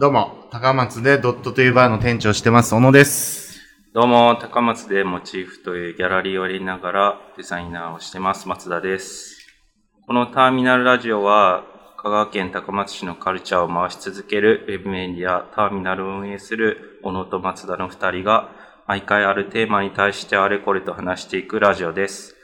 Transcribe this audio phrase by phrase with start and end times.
[0.00, 3.60] どうも、高松でドットというバーの店長をしてます、小野です。
[3.92, 9.44] どうも、高松でモチーフというギャラリーをやりながらデザイナーをしてます、松田です。
[10.06, 11.64] このターミナルラジオは、
[11.96, 18.50] 香川県高松市のカルチャーを回し続けるウェブメディアターミナルを運営する小野と松田の二人が、
[18.86, 22.36] 毎回あるテーマに対してあれこれと話していくラジオです。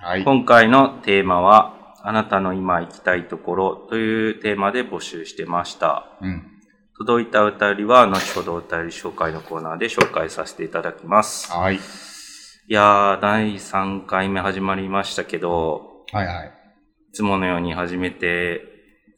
[0.00, 0.24] はい。
[0.24, 6.08] 今回のテーマは、あなたの今行きたいところというテーマで募集してました。
[6.20, 6.55] うん。
[6.98, 11.52] 届いたお便りは、後ほどお便り紹介のコーナーで紹介させていただきます。
[11.52, 11.76] はい。
[11.76, 11.78] い
[12.68, 16.46] やー、第3回目始まりましたけど、はいはい。
[17.10, 18.62] いつものように始めて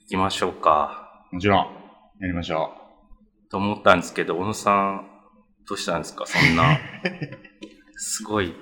[0.06, 1.24] いきましょうか。
[1.30, 1.66] もちろん、
[2.20, 2.72] やりましょ
[3.50, 5.08] と思ったんですけど、小野さん、
[5.68, 6.26] どうしたんですか？
[6.26, 6.78] そんな、
[7.96, 8.54] すごい、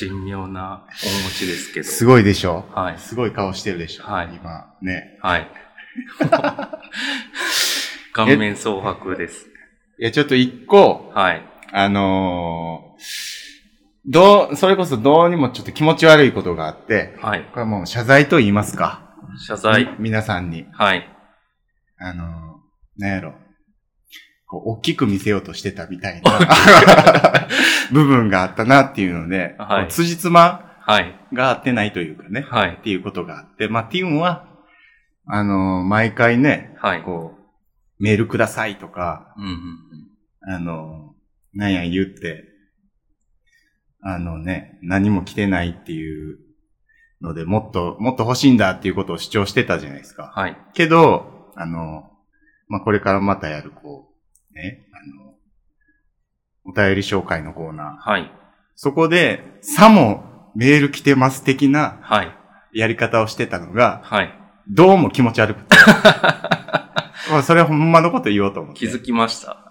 [0.00, 1.82] 神妙な面持ちですけう。
[1.82, 1.88] ど。
[1.90, 2.64] すごいでしょ？
[2.74, 2.98] はい。
[2.98, 4.04] すごい顔してるでしょ？
[4.04, 5.18] はい今、ね。
[5.20, 5.46] はい。
[8.26, 9.46] 顔面蒼白です。
[9.98, 11.42] いや、ちょっと一個、はい。
[11.72, 13.00] あのー、
[14.06, 17.44] どう、それこそどうにもちょっと気持ち悪いことがあって、はい。
[17.50, 19.14] これはもう謝罪と言いますか。
[19.46, 19.94] 謝罪。
[19.98, 20.66] 皆さんに。
[20.72, 21.08] はい。
[21.98, 22.26] あのー、
[22.98, 23.34] なんやろ。
[24.46, 26.30] こう、大きく見せようとしてたみたいな
[27.92, 31.14] 部分があったなっていうので、はい辻褄はい。
[31.32, 32.46] が合ってないというかね。
[32.48, 32.76] はいっ。
[32.78, 34.46] ていうことがあって、まあ、ティウンは、
[35.26, 37.02] あのー毎回ね、はい。
[37.02, 37.39] こう、
[38.00, 39.50] メールくださいとか、うんうん
[40.48, 40.54] うん。
[40.54, 41.20] あのー
[41.52, 42.44] なんや言って、
[44.02, 46.38] あのね、何も来てないっていう
[47.20, 50.32] ので、もっと、もっと欲しいんだっていうことを主張してたじゃないですか。
[50.34, 50.56] はい。
[50.74, 52.10] けど、あの、
[52.68, 54.12] まあ、これからまたやる、こ
[54.52, 55.34] う、ね、あの、
[56.64, 58.10] お便り紹介のコーナー。
[58.10, 58.32] はい。
[58.76, 62.34] そそこで、さもメール来てます的なはい。
[62.72, 64.32] やり方をしてたのが、はい。
[64.68, 65.76] どうも気持ち悪くて。
[67.28, 68.80] まあそれはほんまのこと言おうと思って。
[68.80, 69.56] 気づきました。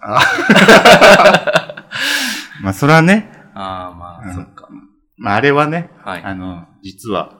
[2.62, 4.68] まあそれはね、ああ、まあ、うんそっか。
[5.16, 6.22] まああれはね、はい。
[6.22, 7.38] あの、実は、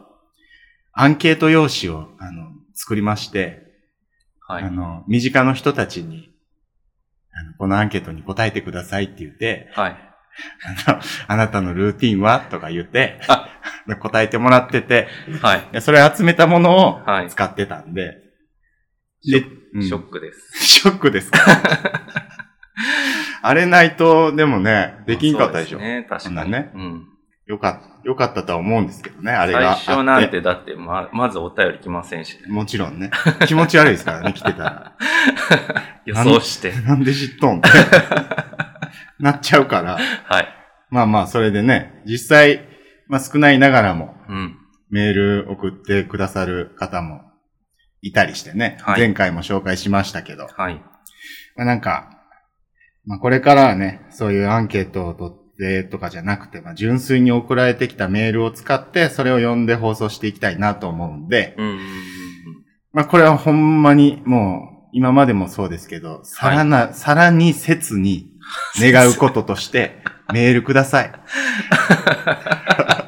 [0.93, 3.63] アンケート用紙を、あの、作りまして、
[4.41, 4.65] はい。
[4.65, 6.31] あの、身近の人たちに、
[7.33, 10.11] あの、このアンケートに答えてくださいって言って、はい。
[10.87, 13.21] あの、あなたのルーティンはとか言って
[14.01, 15.09] 答えてもらってて、
[15.43, 15.81] はい。
[15.81, 18.30] それ集めたものをはい使ってたんで、ショ
[19.23, 20.59] ショックです。
[20.67, 21.41] ショックですか？
[23.43, 25.79] あれないと、でもね、できんかったでしょ。
[25.79, 26.51] そうすね、確かに。
[26.51, 27.07] ねうん。
[27.47, 29.77] よかった、よかったとは思うんですけどね、あれが。
[29.77, 32.49] 最初なんて、だって、ま、まずお便り来ませんしね。
[32.49, 33.11] もちろんね。
[33.47, 34.93] 気持ち悪いですからね、 来てたら。
[36.05, 36.73] 予想して。
[36.83, 37.69] なんで知っとんって。
[39.19, 39.99] なっちゃうから。
[40.25, 40.49] はい。
[40.91, 42.67] まあまあ、それでね、実際、
[43.09, 44.57] まあ少ないながらも、うん。
[44.91, 47.23] メール送ってくださる方も
[48.03, 48.79] いたりしてね。
[48.81, 50.47] はい前回も紹介しましたけど。
[50.47, 50.75] はい。
[51.57, 52.11] まあなんか、
[53.07, 61.79] まあこれからはね、そういうアンケートを取ってとかじゃなくて、まあ純粋に送られてきたメールを使って、それを読んで放送していきたいなと思うんで、うん
[62.93, 68.33] まあこれはほんまにもう、今までもそうですけど、さらな、さらに切に
[68.77, 71.13] 願うこととして、 メールください。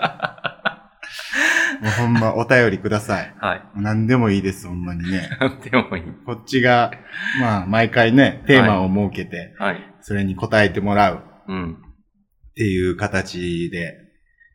[1.82, 3.34] もうほんまお便りください。
[3.34, 3.48] うん。
[3.48, 3.62] はい。
[3.74, 5.28] 何でもいいです、ほんまにね。
[5.40, 6.04] なんでもいい。
[6.24, 6.92] こっちが、
[7.40, 9.80] まあ、毎回ね、テーマを設けて、はい。
[10.00, 11.72] それに答えてもらううん。
[11.72, 13.98] っていう形で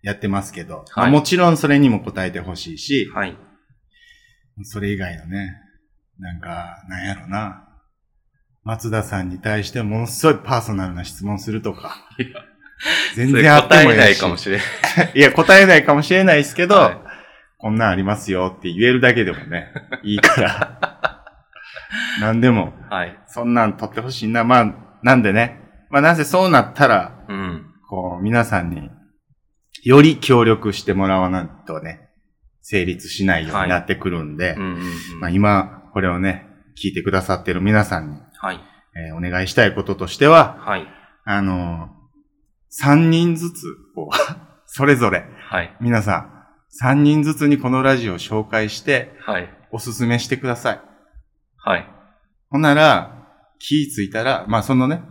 [0.03, 3.37] やってますけど、はいまあもちろんそれにも答えてほしいし、はい。
[4.63, 5.53] それ以外のね、
[6.19, 7.65] なんか、なんやろな。
[8.63, 12.07] 松田さんに対してものすごいパーソナルな質問するとか。
[12.19, 12.27] いや
[13.15, 14.65] 全然あってもい答えないいかもしれない。
[15.15, 17.06] いや、答えないかもしれないですけど、はい
[17.59, 19.73] こんなんありますよって言えるだけでもね、
[20.03, 21.23] いいから。
[22.21, 23.19] なんでも、はい。
[23.27, 24.43] そんなん取ってほしいな。
[24.43, 24.73] まあ、
[25.03, 25.61] なんでね。
[25.89, 27.65] まあ、なぜそうなったら、うん。
[27.89, 28.89] こう、皆さんに、
[29.83, 32.09] より協力してもらわないとね、
[32.61, 35.19] 成立しないようになってくるんで、うんうんうん。
[35.21, 36.47] まあ、今、これをね、
[36.77, 38.59] 聞いてくださってる皆さんに、はい。
[38.95, 40.87] えーお願いしたいこととしては、はい。
[41.23, 43.63] あのー、3人ずつ、
[43.95, 44.15] こう、
[44.65, 45.75] それぞれ、はい。
[45.79, 46.36] 皆さん、
[46.83, 49.49] 3人ずつにこのラジオを紹介して、はい。
[49.71, 50.81] おすすめしてください。
[51.57, 51.87] はい。
[52.49, 53.27] ほんなら、
[53.59, 55.01] 気ぃついたら、まあそのね、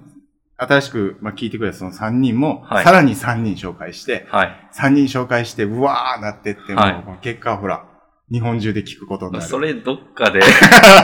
[0.58, 4.70] 新しく、まあ、聞いてくれたその3人も、はいさらに3人紹介して、はい。
[4.74, 7.84] 3人紹介して、うわーなってっても、はい結果はほら、
[8.30, 9.44] 日本中で聞くことになる。
[9.44, 10.40] それどっかで、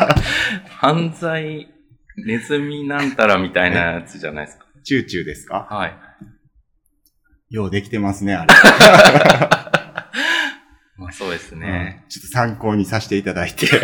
[0.78, 1.68] 犯罪、
[2.24, 4.66] ネズミなんたらみたいなやつじゃないですか。
[4.84, 5.66] チューチューですか？
[5.70, 5.94] はい。
[7.50, 8.54] ようできてますね、あれ。
[11.02, 12.04] まあそうですうんね。
[12.08, 13.66] ちょっと参考にさせていただいて。
[13.66, 13.76] そ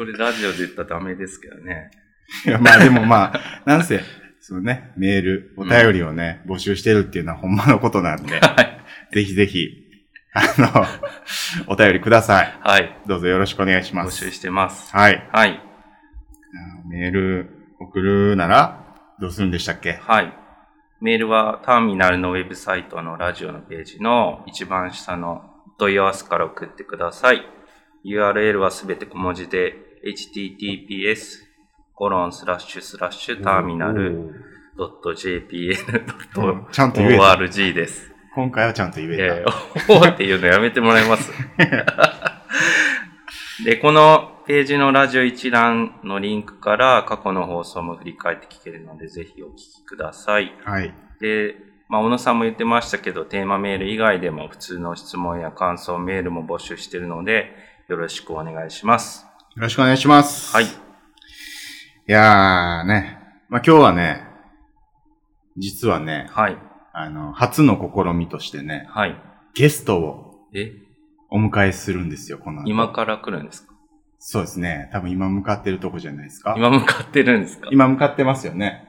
[0.00, 1.90] それラジオで言ったらダメですけどね。
[2.46, 4.00] いや、まあでもまあ、なんせ、
[4.40, 8.80] そのね、メール、お便りをね、募集してるっていうのはほんまのことなんで、はい。
[9.14, 9.68] ぜひぜひ、
[10.32, 10.86] あの、
[11.66, 12.58] お便りください。
[12.62, 12.96] はい。
[13.06, 14.24] どうぞよろしくお願いしま募す。
[14.24, 14.94] 集してます。
[14.96, 15.28] はい。
[15.32, 15.60] はい。
[16.88, 19.98] メール送るなら、どうするんでしたっけ？
[20.02, 20.32] はい。
[21.00, 25.42] メールはターミナルのウェブサイトのラジオのページの一番下の
[25.78, 27.42] 問い合わせから送ってください。
[28.04, 29.74] URL はすべて小文字で
[30.04, 31.38] https
[31.94, 34.44] コロンスラッシュスラッシュターミナルうん
[34.78, 37.36] .jpn.org ちゃんと言えた。
[37.36, 38.10] です。
[38.34, 39.22] 今回はちゃんと言えた。
[39.24, 41.30] えー、おーっていうのやめてもらえます
[43.64, 50.54] で、このページのラジオ一覧のリンクから過去の放送も振り返って聞けるので、ぜひお聞きください。
[50.64, 50.94] はい。
[51.20, 51.56] で、
[51.88, 57.52] まあ、小野さんも言ってましたけど、テーマメール以外でも普通の質問や感想メールも募集しているので、
[57.88, 59.26] よろしくお願いします。
[59.56, 60.54] よろしくお願いします。
[60.54, 60.64] はい。
[60.64, 60.68] い
[62.06, 63.18] やーね。
[63.50, 64.24] まあ今日はね、
[65.58, 66.56] 実はね、はい。
[66.94, 69.20] あの、初の試みとしてね、はい。
[69.54, 70.72] ゲストをえ、
[71.30, 73.72] お迎えするんですよ、この後今から来るんですか？
[74.18, 74.90] そうですね。
[74.92, 76.54] 多分今向かってるとこじゃないですか。
[76.56, 77.68] 今向かってるんですか？
[77.72, 78.86] 今向かってますよね。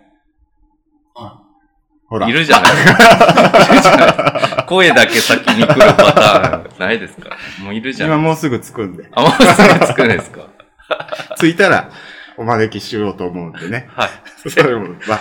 [2.07, 2.27] ほら。
[2.27, 3.73] いるじゃないですか。
[3.73, 4.65] いるじゃないですか。
[4.67, 7.29] 声だけ先に来るパターンないですか？
[7.63, 9.07] もういるじゃない今もうすぐ着くんで。
[9.13, 10.49] あ、もうすぐ着くんですか？
[11.39, 11.89] 着いたら
[12.38, 13.88] お招きしようと思うんでね。
[13.91, 14.09] はい。
[14.49, 15.19] それも、まあ、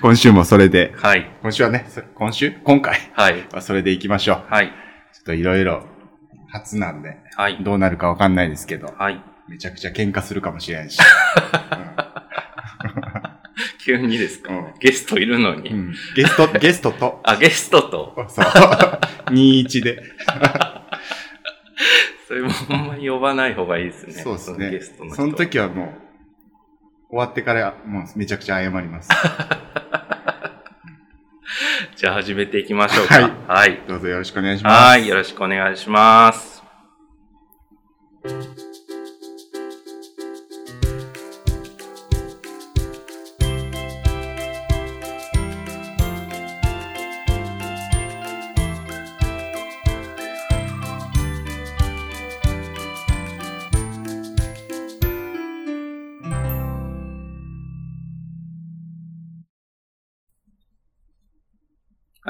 [0.00, 1.30] 今週もそれで、はい。
[1.42, 2.52] 今週はね、そ今週？
[2.64, 2.98] 今回？
[3.12, 3.46] はい。
[3.52, 4.44] はそれで行きましょう。
[4.48, 4.68] はい。
[5.12, 5.84] ちょっといろいろ
[6.52, 7.62] 初なんで、はい。
[7.62, 9.22] どうなるかわかんないですけど、はい。
[9.48, 10.98] めちゃくちゃ喧嘩するかもしれんし。
[13.84, 15.70] 急にですか、うんゲストいるのに。
[15.70, 18.14] うんうんゲスト、 ゲストと、あ、ゲストと？
[18.28, 18.44] そう、
[19.30, 20.02] 21で。
[22.28, 24.12] それもほんまに呼ばない方がいいですね。
[24.12, 25.10] そうですのゲねストの。
[25.10, 25.88] 人その時はもう、
[27.10, 29.10] 終わってからもうめちゃくちゃ謝ります。
[32.00, 33.14] じゃあ始めていきましょうか。
[33.14, 33.82] はいはい。
[33.86, 34.82] どうぞよろしくお願いします。
[34.86, 35.06] はい。
[35.06, 36.59] よろしくお願いします。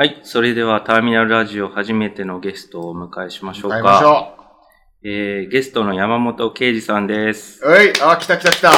[0.01, 0.19] はい。
[0.23, 4.11] それではターミナルラジオ初めてのゲストをお迎えしましょう迎えましか。
[4.11, 4.35] ょ
[5.05, 7.61] えー、ゲストの山本圭司さんです。
[7.63, 7.69] う。
[7.69, 8.71] はい、あ、来た来た来た。
[8.73, 8.75] あ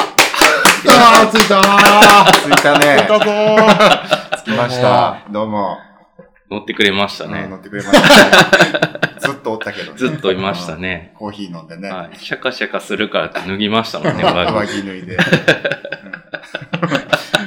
[1.25, 2.51] ー、着いたー。
[2.51, 2.97] 着いたね。
[3.03, 5.19] 着いたぞー 着きました。
[5.31, 5.79] どうも。
[6.51, 7.47] 乗ってくれましたうんね。
[7.49, 9.11] 乗ってくれましたね。
[9.23, 9.99] ずっとおったけどね。
[9.99, 11.15] ずっといましたね。
[11.21, 11.89] コーヒー飲んでね。
[11.89, 12.17] はい。
[12.19, 14.73] シャカシャカするからって脱ぎましたもんね、上上着。
[14.73, 15.15] 着脱いで。
[15.15, 15.23] うん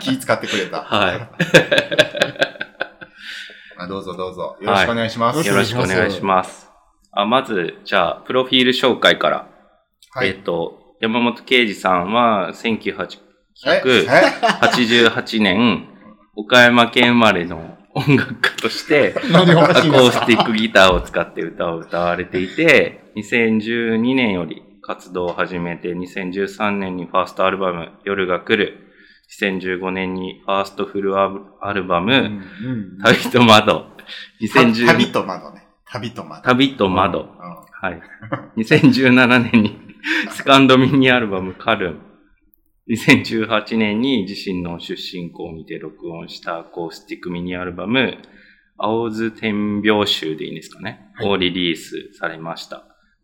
[0.05, 0.83] 気使ってくれた。
[0.83, 1.29] は
[3.85, 4.57] あどうぞどうぞ。
[4.59, 5.41] よろしくお願いします。
[5.41, 5.45] い。
[5.45, 6.69] よろしくお願いします。
[7.11, 9.47] あ、まず、じゃあ、プロフィール紹介から。
[10.11, 10.29] はい。
[10.29, 15.87] えっと、山本圭司さんは、え1988年、
[16.35, 28.84] 岡山県生まれの音楽家として、 アコースティックギターを使って歌を歌われていて、2012年より活動を始めて、2013年にファーストアルバム、夜が来る、
[29.41, 31.29] 2015年にファーストフルア
[31.61, 33.87] アルバム、うん旅と窓、
[34.41, 35.67] 2010旅と窓ね。
[35.85, 36.41] 旅と窓。
[36.43, 38.01] 旅と窓、うんはい。
[38.57, 39.77] 2017年に
[40.31, 42.01] セカンドミニアルバムカルン。
[42.89, 48.17] 2018年に自身の出身校にて録音したアコースティックミニアルバム、
[48.77, 52.83] 青津天描集でいいんですかね、をリリースされました。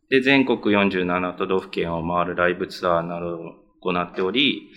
[0.10, 3.40] で、全国47都道府県を回るライブツアーなどを
[3.82, 4.71] 行っており、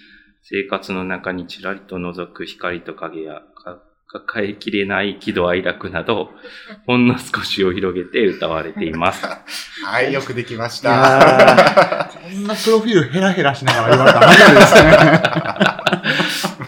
[0.46, 6.30] 生活の中にちらりと覗く光と影やか抱えきれない喜怒哀楽など、
[6.86, 9.26] ほんの少しを広げて歌われています。
[9.26, 12.10] はい、よくできましいた。
[12.22, 14.90] こんなプロフィールヘラヘラしながら言われたらですね。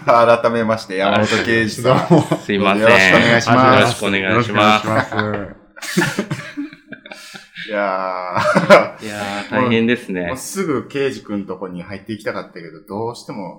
[0.42, 2.08] 改めまして、山本圭司さん。
[2.08, 2.82] どうもすいません。
[2.82, 6.45] よろしくお願いしますよろしくお願いします。
[7.68, 9.04] いやー。
[9.04, 10.36] いやー、大変ですねもう。
[10.36, 13.58] すぐ刑事くんとこに入っていきたかったけど、どうしても、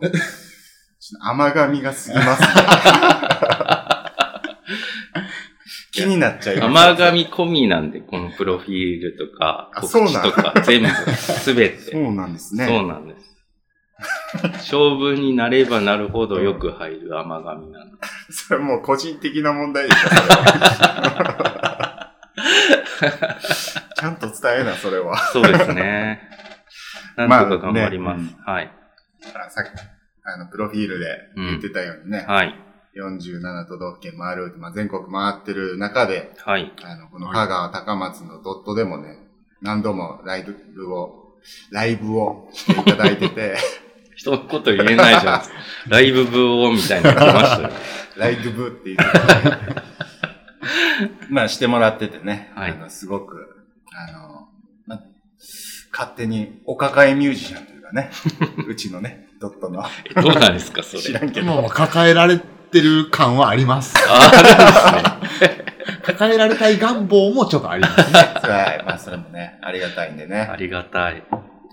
[1.22, 2.48] 甘噛みが過ぎますね。
[5.92, 6.66] 気になっちゃいます。
[6.68, 11.78] 甘噛み込みなんで、このプロフィールとか、あ告知とか、全部、すべて。
[11.92, 12.68] そうなんですね。
[12.68, 13.28] そうなんです。
[14.58, 17.98] 勝負になればなるほどよく入る甘噛みなんで。
[18.30, 20.10] それもう個人的な問題でしょ、
[23.98, 25.18] ちゃんと伝えな、それは。
[25.18, 26.22] そうですね。
[27.18, 28.36] なんとか頑張ります。
[28.46, 28.72] はい。
[29.34, 29.70] あさっき、
[30.24, 32.54] あの、プロフィールで言ってたようにね、はい。
[32.96, 36.72] 47都道府県回るって、まあ、全国回ってる中で、はい。
[36.84, 39.18] あの、この香川高松のドットでもね、
[39.62, 41.36] 何度もライブを、
[41.72, 43.58] ライブをしていただいてて、
[44.16, 45.56] 一言言えないじゃないですか。
[45.90, 47.70] ライブブオみたいなの来ましたよ。
[48.18, 49.14] ライブブって言って
[49.70, 49.82] て、
[51.30, 53.57] まあしてもらっててね、はいあの、すごく、
[53.98, 54.48] あの、
[54.86, 55.02] ま
[55.92, 58.12] 勝手にお抱えミュージシャンというかね、
[58.68, 61.02] うちのね、ドットの、えどうなんですか、それ。
[61.02, 63.96] 知らんけど、もう抱えられてる感はあります。
[64.08, 65.66] ああるんですね。
[66.04, 68.20] 抱えられたい願望もちょっとありますね。
[68.20, 71.24] はい、まあそれもね、ありがたいんであね、りがたい。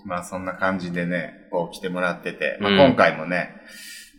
[0.03, 3.55] まあそんな感じでね、こう来てもらってて、まあうん今回もね、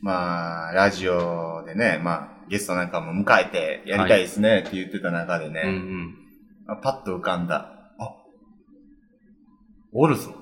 [0.02, 6.14] まあ、ラジオでね、まあ、ゲストなんかも迎えてやりたいですねって言ってた中でね、うんうん。
[6.66, 7.75] まあパッと浮かんだ。
[9.96, 10.34] あ、おるぞ。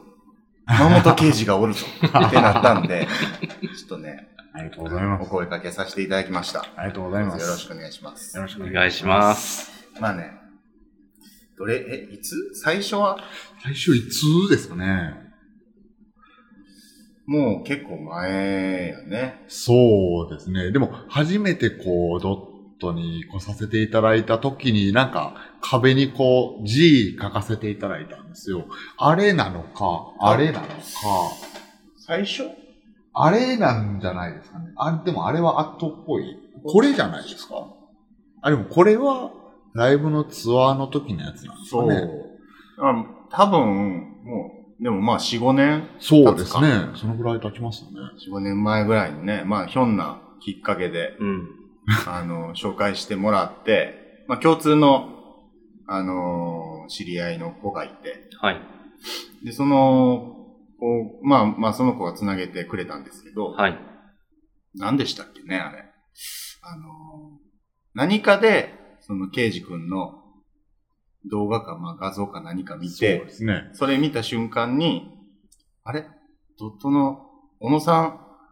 [0.66, 1.86] 熊本刑事がおるぞ。
[2.02, 3.06] ってなったんで、
[3.76, 5.30] ちょっとね、ありがとうございまおす。
[5.30, 6.60] 声かけさせていただきました。
[6.76, 7.42] ありがとうございます。
[7.42, 8.42] よろしくお願いしますよ。
[8.42, 9.70] ろしくお願いします。
[10.00, 10.32] まあね、
[11.58, 12.34] どれ、え、いつ？
[12.54, 13.18] 最初は？
[13.62, 15.22] 最初いつですかね。
[17.26, 19.44] もう結構前よね。
[19.48, 20.72] そうですね。
[20.72, 28.66] でも、初めてこう、ドットに来させていただいた時に、なんか、壁にこう、G 書かせていただいたんですよ。
[28.98, 30.74] あれなのか、あれなのか、
[31.96, 32.44] 最初？
[33.14, 34.72] あれなんじゃないですかね。
[34.76, 36.36] あ、でもあれはアットっぽい。
[36.64, 37.66] これじゃないですか。
[38.42, 39.30] あ、でもこれは、
[39.72, 41.88] ライブのツアーの時のやつなんですかそう。
[41.88, 42.08] ね。
[42.78, 44.50] あ多分、も
[44.80, 46.68] う、でもまあ4、5年、そうですね。
[46.96, 47.98] そのぐらい経ちますよね。
[48.28, 51.48] 4、5年前ぐらいにね、まあひょんなきっかけで、うん。
[52.06, 55.10] あの、紹介してもらって、まあ共通の、
[55.86, 58.60] あの、知り合いの子がいて、はい。
[59.44, 60.46] で、その、
[60.80, 63.78] こう、まあまあその子が繋げてくれたんですけど、はい。
[64.74, 65.84] 何でしたっけね、あれ。
[66.62, 67.38] あの、
[67.94, 70.22] 何かで、その、ケイジ君の
[71.26, 73.70] 動画か、まあ画像か何か見そうてで、すね。
[73.74, 75.10] それ見た瞬間に、
[75.84, 76.06] あれ？
[76.58, 77.26] ドットの
[77.60, 78.00] 小野さ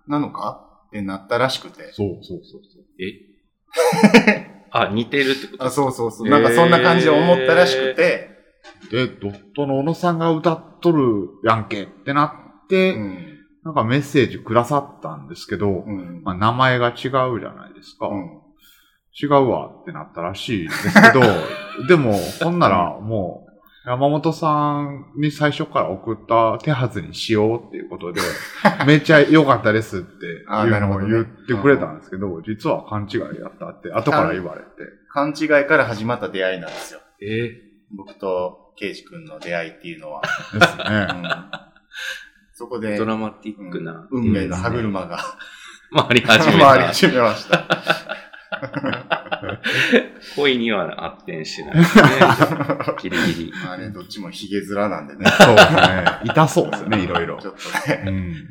[0.07, 0.72] んなのか？
[0.93, 1.93] ってなったらしくて。
[1.93, 2.85] そうそうそうそう。
[3.01, 4.63] え？
[4.71, 5.65] あ、似てるってこと？
[5.65, 6.29] あ、そうそうそう。
[6.29, 8.29] なんかそんな感じで思ったらしくて、
[8.91, 12.25] で、ドットの小野さんが歌っとるやんけってな
[12.65, 13.29] って、うん。
[13.65, 16.23] なんかメッセージくださったんですけど、うん。
[16.25, 16.95] まあ、名前が違う
[17.41, 18.09] じゃないですか。
[18.09, 18.43] うん
[19.15, 21.21] 違うわってなったらしいですけど、
[21.87, 23.52] でも、ほんならもう、
[23.85, 28.21] 山本さんに最初から送った手はずにしようっていうことで、
[28.87, 30.47] めっちゃ良かったですっていう
[30.81, 34.69] のを言ってくれたんですけど、実は勘違いだったって後から言われて。
[35.09, 37.01] 勘違いから始まった出会いなんですよ。
[37.21, 37.61] え？
[37.95, 40.23] 僕とケイジ君の出会いっていうのは。
[40.23, 40.29] で
[40.65, 41.01] すうね。
[41.01, 41.25] ん、
[42.53, 44.07] そこで、ドラマティックな。
[44.11, 45.19] うん運命の歯車が
[46.09, 46.67] 回り始めた。
[46.71, 48.22] 回り始めました。
[50.37, 52.05] 恋には発展しないですね。
[53.03, 53.53] ギリギリ。
[53.65, 55.27] まあね、どっちもヒゲ面なんでね。
[55.31, 56.05] そうですね。
[56.25, 57.49] 痛そうですね、いろいろち。
[57.49, 58.47] ょっとね、うん。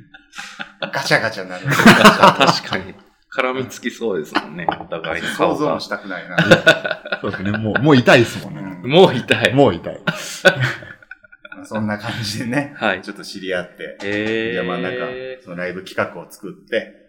[0.91, 1.65] ガチャガチャなる。
[1.67, 2.93] 確かに。
[3.33, 5.79] 絡みつきそうですもんね、お互いの顔が想像も。
[5.79, 6.37] したくないな。
[7.21, 7.51] そうですね。
[7.51, 8.61] もう、もう痛いですもんね。
[8.61, 9.53] うんもう痛い。
[9.53, 10.01] もう痛い。
[11.55, 13.01] まあそんな感じでね、はい。
[13.01, 14.53] ちょっと知り合って、えー。
[14.53, 15.05] じゃあまあなんか、
[15.43, 17.00] そのライブ企画を作って、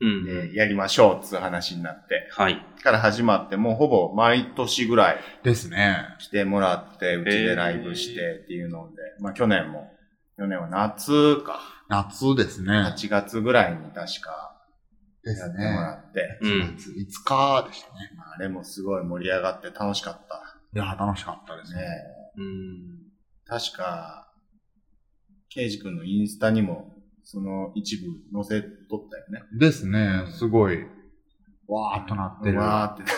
[0.00, 0.24] うん。
[0.24, 2.64] でやりましょうっつう話になって、はい。
[2.82, 6.16] から始まって、もうほぼ毎年ぐらいですね。
[6.18, 9.90] 来てもらって、うちでライブしてっていうので、まあ去年も、
[10.38, 12.72] 去年は夏か、夏ですね。
[12.72, 14.50] 8月ぐらいに確か
[15.24, 16.02] ですやってもらね。
[16.08, 16.50] って、うん。
[16.50, 16.76] 5
[17.24, 18.10] 日でしたね。
[18.16, 20.58] まああれもすごい盛り上がって楽しかった。
[20.72, 21.80] いや、楽しかったですね。
[21.80, 21.86] ね
[22.36, 23.00] うん。
[23.46, 24.32] 確か、
[25.48, 27.98] ケイジ君のインスタにも、その一
[28.32, 29.42] 部載せとったよね。
[29.58, 30.26] ですね。
[30.30, 30.84] すごい、
[31.68, 32.58] わーっとなってる。
[32.58, 33.12] わーって。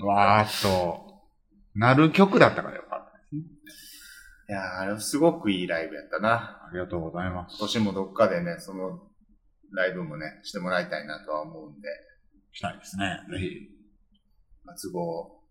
[0.00, 0.06] うん。
[0.06, 1.22] わーっと、
[1.74, 3.42] なる曲だったからよかったですね。
[4.48, 6.66] いやーあれすごくいいライブやったな。
[6.68, 7.56] ありがとうございます。
[7.58, 9.00] 今年もどっかでね、その
[9.72, 11.88] ライブもね、してもらいたいなとは思うんで、
[12.52, 13.20] したいですね。
[13.30, 13.68] ぜひ。
[14.64, 15.42] まあ都合を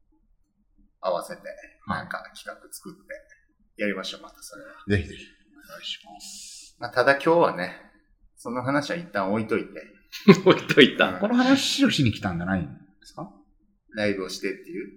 [1.02, 1.42] 合わせて、
[1.88, 4.70] なんか企画作って、やりましょう、またそれは。
[4.88, 5.26] ぜひぜひ、
[5.66, 6.51] お願いします。
[6.82, 7.76] まあ、ただ今日はね、
[8.36, 9.70] その話は一旦置いといて、
[10.44, 11.14] 置いといた。
[11.14, 12.70] この話をしに来たんじゃないんで
[13.06, 13.32] すか？
[13.96, 14.88] ライブをしてっていう。
[14.90, 14.94] い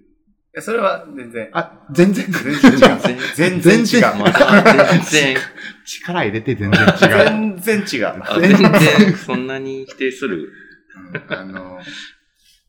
[0.55, 3.21] や、それは全然、あ、全然、全然違う。
[3.35, 3.85] 全然違う。
[3.85, 5.37] 全然また全然、
[5.85, 6.89] 力入れて全然違う。
[6.89, 8.07] 全然違う。
[8.23, 10.51] あ全然、そんなに否定する？
[11.13, 11.81] うんあの、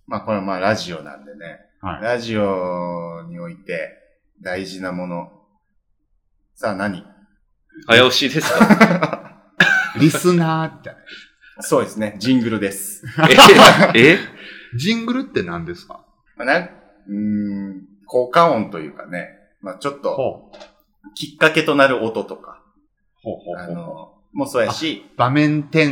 [0.07, 2.01] まあこれはまあラジオなんでね、はい。
[2.01, 3.91] ラジオにおいて
[4.41, 5.31] 大事なもの。
[6.55, 7.05] さあ何？
[7.87, 9.41] 早押しですか？
[9.99, 10.91] リスナーって。
[11.61, 12.15] そうですね。
[12.19, 13.03] ジングルです。
[13.93, 14.13] え？
[14.13, 14.17] え？
[14.77, 16.05] ジングルって何ですか？
[16.35, 19.29] まあ、なんうーん、効果音というかね、
[19.61, 20.51] まあちょっと。
[21.15, 22.61] きっかけとなる音とか、
[23.21, 23.65] ほうほうほう。
[23.65, 25.85] あの、もうそうやし、場面転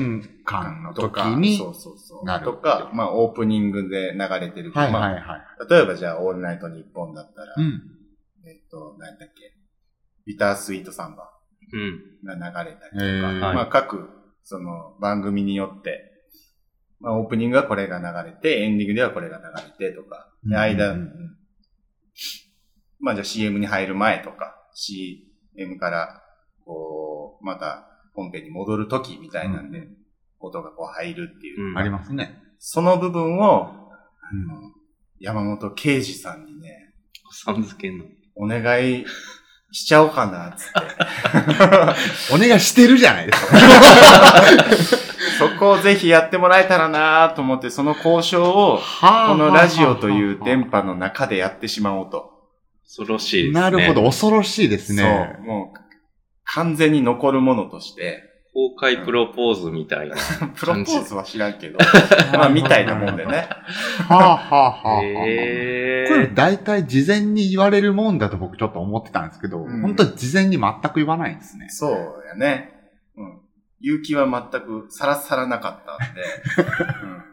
[0.46, 1.56] 換の時とか、に。
[1.58, 2.26] そうそうそう。
[2.26, 5.22] なるとか、まあオープニングで流れてるはいはいはい。
[5.22, 7.82] あ、例えばじゃあ、オールナイトニッポンだったら、うん。
[8.46, 9.56] えっと、何だっけ、
[10.26, 11.33] ビタースイートサンバうん。
[12.24, 13.22] が流れたりとか、へー。
[13.22, 13.56] はい。
[13.56, 14.10] まあ各、
[14.44, 16.12] その番組によって、
[17.00, 21.10] まあオープニングはこれが流れて、エンディングではこれが流れてとか、で、間、うんうんうん。
[23.00, 26.24] まあじゃあ CM に入る前とか、CM から、
[26.66, 29.98] こう、また本編に戻る時みたいなんで、う
[30.40, 31.72] 音がこう入るっていう。
[31.72, 31.78] うん。
[31.78, 32.42] ありますね。
[32.60, 33.90] その部分を、あ
[34.32, 34.48] うん。
[34.48, 34.72] の
[35.20, 36.94] 山本圭司さんにね、
[37.32, 38.06] さん付けの。
[38.36, 39.06] お願い
[39.74, 40.80] しちゃおうかな、つって。
[42.34, 43.58] お願いしてるじゃないですか。
[45.40, 52.32] そこをぜひやってもらえたらなと思って、その交渉を、はこのラジオという電波の中でやってしまおうと。
[52.86, 53.62] 恐ろしいですね。
[53.62, 54.04] なるほど、。
[54.04, 55.36] 恐ろしいですね。
[55.40, 55.48] そう。
[55.48, 55.80] もう、
[56.46, 60.16] 完全に残るものとして、公開プロポーズみたいな
[60.56, 60.80] プロポ。
[60.82, 61.80] ーズは知らんけど、
[62.34, 63.50] まあ、みたいなもんでね。
[64.08, 65.02] はあはあはあはあ。
[65.04, 66.34] へこれー。
[66.34, 71.68] 大体事前に言われるもんだと僕ちょっと思ってたんですけど、うん本当に事前に全く言わないんですね。
[71.70, 72.74] そうやね。
[73.18, 73.40] うん。
[73.82, 76.22] 勇気は全くさらさらなかったんで、
[77.04, 77.24] うん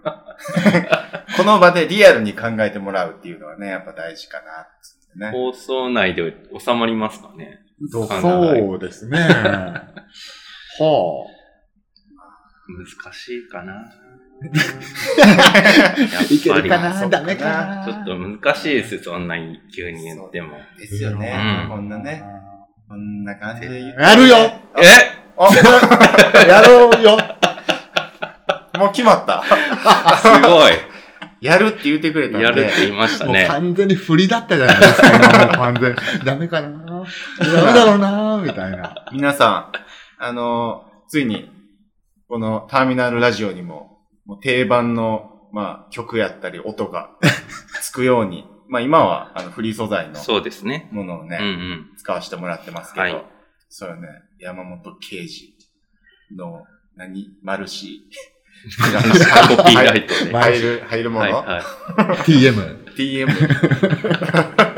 [1.36, 4.38] この場でリアルに考えてもらうっていうのはね、やっぱ大事か
[5.18, 5.32] なね。
[5.32, 7.60] 放送内で収まりますかね
[7.90, 9.18] そうですね。
[10.84, 11.26] は
[12.68, 13.72] 難しいかな。
[13.72, 13.76] あ。
[14.40, 16.94] やっいけぱりるかな？
[16.94, 17.84] なダメかな？
[17.84, 20.56] ちょっと難しいですよ、そんなに急に言っても。
[20.78, 21.62] ですよね。
[21.64, 22.22] うんこんなね。
[22.88, 24.36] こんな感じでやるよ
[24.78, 25.20] え？
[25.38, 25.48] あ
[26.48, 27.16] やろうよ
[28.78, 29.42] もう決まった。
[30.16, 30.72] すごい
[31.40, 32.44] やるって言ってくれたんで。
[32.44, 33.46] やるって言いましたもうね。
[33.46, 35.96] 完全に振りだったじゃないですか、今もう完全に。
[36.24, 36.68] ダメかな？
[37.38, 38.94] ダメだろうなみたいな。
[39.12, 39.72] 皆さん、
[40.22, 41.50] あの、ついに、
[42.28, 47.10] このターミナルラジオにも、もう定番の、まあ、曲やったり音が
[47.80, 50.90] つくように、まあ今は、あの、フリー素材のそうですね。
[50.92, 51.90] ものをね、うんうん。
[51.96, 53.24] 使わせてもらってますけど、はい
[53.72, 55.54] そうよね、山本啓治
[56.36, 58.02] の、何マルシ
[59.56, 60.30] コピーライトで。
[60.30, 60.32] ー。
[60.32, 61.62] マルシ入る、入るもの、はいはい。
[62.28, 62.94] TM。
[62.94, 64.69] ?TM。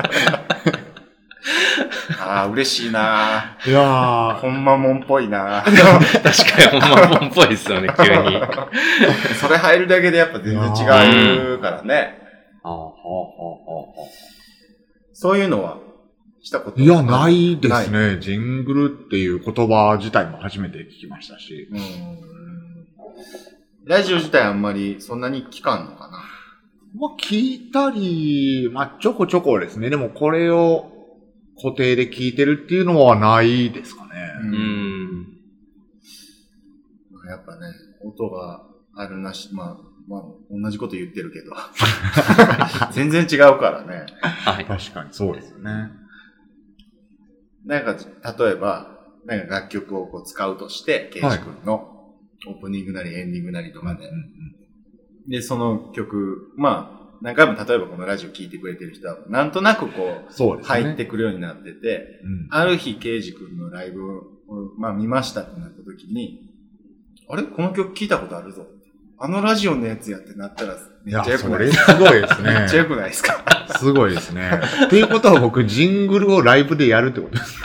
[2.32, 4.40] ああ、嬉しいないやー。
[4.40, 8.40] ほんまもんっぽいな確かにほんまもんっぽいですよね、急に。
[9.40, 12.18] それ入るだけでやっぱ全然違うからね。
[12.62, 14.08] あーはあはあは
[15.12, 15.78] そういうのは
[16.42, 18.18] したことあいや、ないですね。
[18.20, 21.68] ジングルっていう言葉自体も初めて聞きましたし。
[21.70, 22.32] うん
[23.84, 26.18] ラジオ自体あんまりそんなに聞かんのかな。
[26.94, 29.90] まあ、聞いたり、まあ、ちょこちょこですね。
[29.90, 30.91] でも、これを
[31.62, 34.10] 固定で聞いてるっていうのはないですかね。
[34.42, 34.46] う。
[34.46, 35.38] ん。
[37.28, 37.68] やっぱね、
[38.04, 41.52] 音があるなし、まあ、まあ、同じこと言ってるけど。
[42.90, 44.06] 全然違うからね。
[44.20, 44.64] はい。
[44.64, 45.90] 確かにそうですよね。
[47.64, 47.96] なんか、
[48.44, 52.16] 例えば、なんか楽曲をこう使うとして、ケイジ君の
[52.48, 54.10] オープニングなりエンディングなりとかで。
[55.28, 60.82] で、その曲、まあ、何回も例えばこのラジオ聴いてくれてる人は、なんとなくこう、そうですね。
[60.82, 64.22] 入ってくるようになってて、うんある日、ケイジ君のライブを、
[64.78, 66.48] まあ見ましたってなった時に、
[67.30, 67.44] あれ？
[67.44, 68.66] この曲聞いたことあるぞ。
[69.18, 71.66] あのラジオのやつやってなったら、めっちゃよくそれない？
[71.66, 72.76] ですかすごいですね めっちゃ。
[72.78, 73.44] よくないですか？
[73.78, 74.60] すごいですね。
[74.86, 77.62] っていうことは僕、ジングルをライブでやるってことです。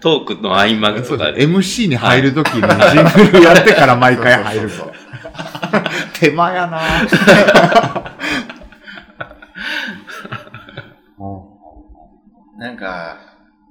[0.00, 1.46] トークの合間とかで。
[1.46, 2.66] MC に入るときにジ
[3.26, 4.92] ングルやってから毎回入るそうそう
[6.18, 6.80] 手間やな。
[12.58, 13.18] なんか、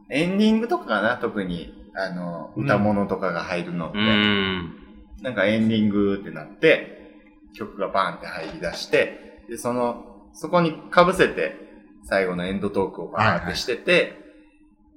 [0.09, 2.63] エンディングとかかな、特に、あの、うん。
[2.65, 4.77] 歌物とかが入るのって、うん。
[5.21, 7.15] なんかエンディングってなって、
[7.53, 11.55] 曲がバーンって入り出して、で、その、そこに被せて、
[12.03, 14.13] 最後のエンドトークをバーンってしてて、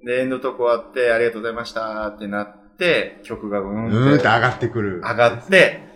[0.05, 5.01] で、エンドトーク終わって、ありがとうございましたってなって、曲がうんーんって上がってくる。
[5.01, 5.90] 上がって、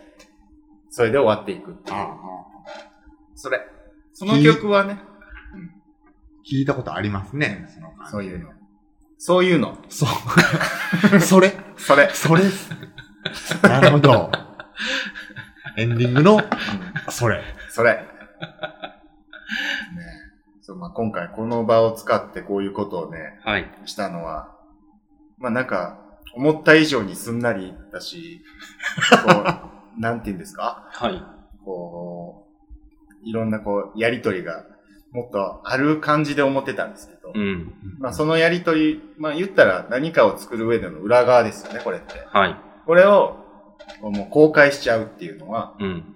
[0.96, 1.96] それで終わっていくっていう。
[1.96, 2.16] あ
[3.35, 3.59] それ。
[4.12, 5.00] その曲はね、
[6.48, 7.66] 聞いたことありますね。
[7.74, 8.50] その感じそういうの。
[9.18, 9.76] そういうの。
[9.88, 10.07] そ
[11.16, 11.18] う。
[11.18, 11.52] それ。
[11.76, 12.11] それ。
[12.11, 12.70] それっす。
[13.64, 14.30] なるほど。
[15.76, 16.40] エンディングの、
[17.09, 17.42] それ。
[17.70, 17.94] それ。
[17.94, 18.04] ね
[20.61, 23.68] そうまあ、今回この場を使ってこういうことをね、はい。
[23.87, 24.57] したのは、
[25.38, 25.98] まあなんか、
[26.37, 28.44] 思った以上にすんなりだし、
[29.26, 29.33] こ
[29.70, 30.88] う、なんて言うんですか？
[30.92, 31.22] はい。
[31.64, 32.46] こ
[33.24, 34.64] う、いろんなこう、やりとりが、
[35.12, 37.72] もっとある感じで思ってたんですけど、うん。
[37.98, 42.14] まあそのやりとり、まあ言ったら何かを作る上での裏側ですよね、これって。
[42.26, 42.57] はい。
[42.87, 43.37] これを、
[44.00, 46.14] もう公開しちゃうっていうのは、うん。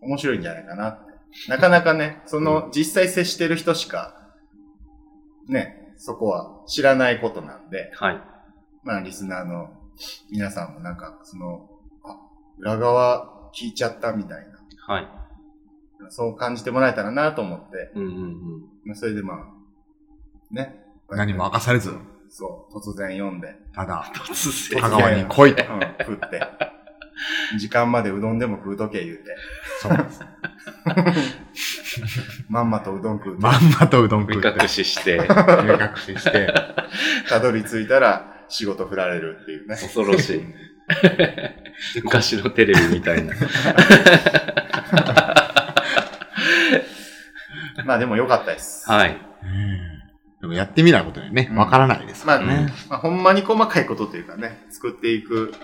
[0.00, 1.10] 面白いんじゃないかなって。
[1.48, 4.16] なかなかね、その実際接してる人しか、
[5.46, 8.20] ね、そこは知らないことなんで、はい。
[8.82, 9.68] まあリスナーの
[10.30, 11.79] 皆さんもなんか、その、あ、
[12.60, 14.46] 裏側聞いちゃったみたい
[14.86, 15.08] はい。
[16.02, 18.62] な、そう感じてもらえたらなと思って、うんうんうん。
[18.84, 19.36] まあそれでまあ、
[20.54, 20.84] ね。
[21.10, 21.92] 何も明かされず、
[22.28, 25.64] そう、突然読んで、ただ、突香川に来いと。
[25.72, 26.42] うん、食って、
[27.58, 29.36] 時間までうどんでも食うとけ言うて、
[29.80, 30.20] そうです。
[32.48, 36.52] まんまとうどん食うて、まんまとうどん食目って、隠しして、目隠しして、
[37.28, 39.76] たどり着いたら仕事振られるっていうね。
[39.76, 40.44] 恐ろしい。
[42.02, 43.34] 昔のテレビみたいな。
[47.84, 48.90] まあでも良かったです。
[48.90, 49.16] はい。
[50.40, 52.72] でもやってみないことにね、うんわからないですまあ、からね。
[52.88, 55.54] まあ、ほんまに細かいことというかね、作っていく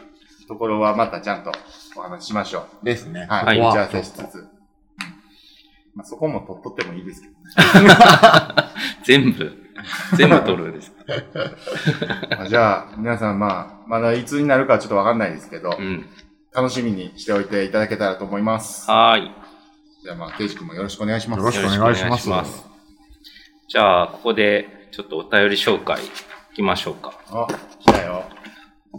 [0.49, 1.53] ところはまたちゃんと
[1.97, 3.27] お話ししましょですね。
[3.29, 3.33] う。
[3.33, 3.59] はい。
[3.59, 4.35] はい打ち合わせしつつ。
[4.37, 4.57] うん
[5.97, 7.95] まあ、そこも取っとってもいいですけどね。
[9.03, 9.57] 全部、
[10.15, 10.93] 全部撮るんです。
[12.31, 16.07] まあじゃあ、皆さんまあ、まだいつになるかはちょっとわかんないですけど、うん。
[16.53, 18.91] 楽しみにしておいていただけたらと思います。
[18.91, 19.31] はーい。
[20.03, 21.41] じゃあまあ、ケイジ君もよろしくお願いします。
[21.41, 22.63] よろしくお願いしますよろくお願いし
[23.69, 26.09] じゃあ、ここで、ちょっとお便り紹介、い
[26.55, 27.13] きましょうか。
[27.31, 27.47] あ、
[27.81, 28.25] 来たよ。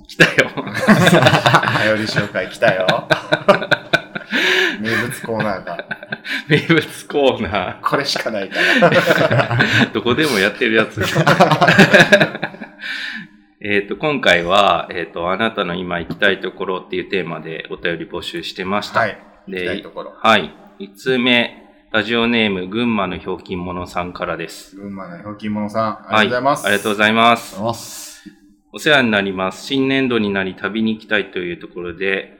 [0.08, 0.52] 来たよ。
[1.80, 3.08] 頼り紹介来たよ。
[4.80, 5.86] 名物コーナーが、
[6.50, 8.56] 名物コーナこれしかないか
[8.90, 8.92] ら。
[9.58, 11.02] ー、 どこでもやってるやつ。
[13.60, 19.00] えっと、今回は、えっ、と、あなたの今行きたいところっていうテーマでお便り募集してました。
[19.02, 19.18] はい。
[19.48, 20.14] 行きたいでところ。
[20.16, 20.54] はい。
[20.80, 24.76] 1通目、ラジオネーム、群馬のひょうきん者さんからです。
[24.76, 26.64] 群馬のひょうきん者さん、ありがとうございます。
[26.64, 26.74] はい。
[26.74, 27.14] ありがとうござい。
[27.14, 27.58] ます。
[28.74, 29.66] お世話になります。
[29.66, 32.37] 新年度になり旅に行きたいというところで、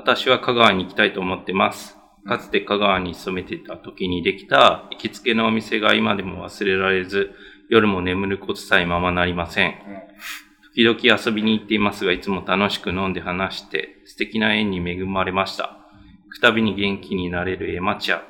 [0.00, 1.98] 私は香川に行きたいと思ってます。
[2.26, 7.32] かつて香川に勤めていた時にできた行きつけのお店が今でも忘れられず、
[7.68, 9.74] 夜も眠ることさえままなりません。
[10.74, 15.64] 時々遊びに行っていますが、いつも楽しく飲んで話して、素敵な縁に恵まれました。
[15.64, 18.22] 行くたびに元気になれるエマチャ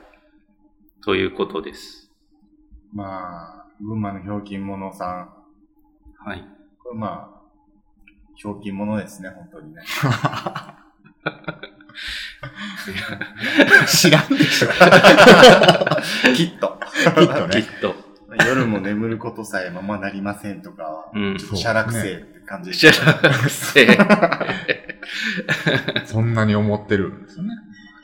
[1.04, 2.11] ということです。
[2.92, 6.28] まあ、群馬のひょうきん者さん。
[6.28, 6.44] はい。
[6.83, 7.40] これまあ、
[8.35, 9.83] ひょうきん者ですね、本当にね。
[13.86, 14.68] 知らんでしょ。
[16.34, 16.78] きっと。
[17.16, 17.62] きっとね。
[17.62, 17.94] きっと。
[18.46, 21.36] 夜も眠ることさえままなりませんとかは、うん。
[21.36, 25.00] ちょっとシャラくせえって感じでしゃらくせえ。
[26.06, 27.50] そんなに思ってるんですよね。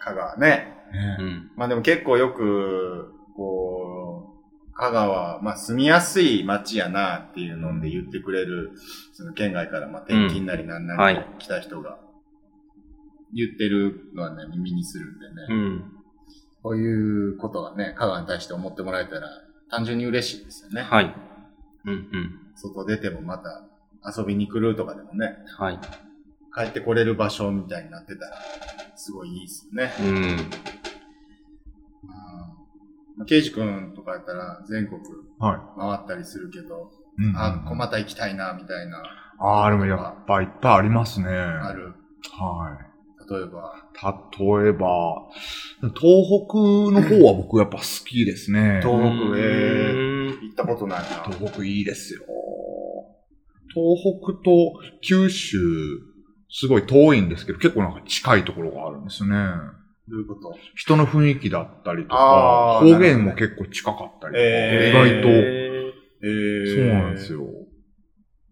[0.00, 0.48] 香川ね。
[0.92, 1.50] ねうん。
[1.56, 4.34] まあでも結構よく、こ
[4.68, 8.72] う、香川、まあ住みやすい街やなっていうので言ってくれる、
[9.12, 11.98] その県外からまあ転勤なりなんなり来た人が
[13.34, 15.34] 言ってるのはね、耳にするんでね。
[15.48, 15.92] うん。
[16.62, 19.28] こういうことがね、香川に対して思ってもらえたら
[19.70, 20.82] 単純に嬉しいですよね。
[20.82, 21.14] はい。
[21.84, 22.40] うんうん。
[22.54, 23.64] 外出てもまた
[24.04, 25.78] 遊びに来るとかでもね、はい。
[26.54, 28.36] 帰ってこれる場所みたいになってたら、
[28.96, 29.92] すごいいいですよね。
[30.00, 30.36] うん。
[33.16, 35.00] まあ、ケイジ君とかやったら全国
[35.38, 37.22] は回ったりするけど、い。
[37.24, 39.02] うんあ、こまた行きたいな、みたいな、
[39.38, 41.28] ああ、でもやっぱいっぱいありますね。
[41.28, 41.94] ある。
[42.32, 42.95] はい。
[43.28, 43.74] 例えば、
[44.62, 45.26] 例えば、
[45.98, 48.80] 東北の方は僕やっぱ好きですね。
[48.82, 48.98] 東
[49.30, 51.06] 北へうん行ったことないな。
[51.30, 52.22] 東北いいですよ。
[53.74, 55.58] 東北と九州、
[56.48, 59.36] すごい遠いんですけど、結構なんか近いところがあるんですね。
[60.08, 60.56] どういうこと？
[60.76, 65.28] 人の雰囲気だったりとか方言も結構近かったりとか、え意外と。
[65.28, 67.32] えー、そうなんです。
[67.32, 67.44] よ。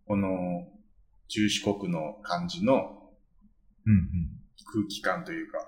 [0.07, 0.29] この、
[1.29, 2.75] 中四国の感じの
[3.87, 4.01] うんうん。
[4.75, 5.59] 空気感というか、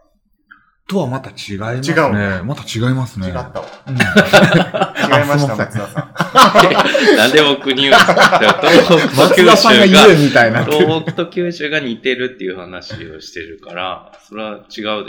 [0.88, 1.96] とはまた違いますね。
[1.96, 3.26] 違うのまた違いますね。
[3.26, 3.64] 違ったわ。
[3.88, 6.14] うん 違いました、松田さん。
[7.16, 10.64] なんで僕に言うんですか東北と九松田さんが州が、言うみたいな。
[10.64, 15.00] 東北と九州が似てるっていう話をしてるから、それは違うでしょ。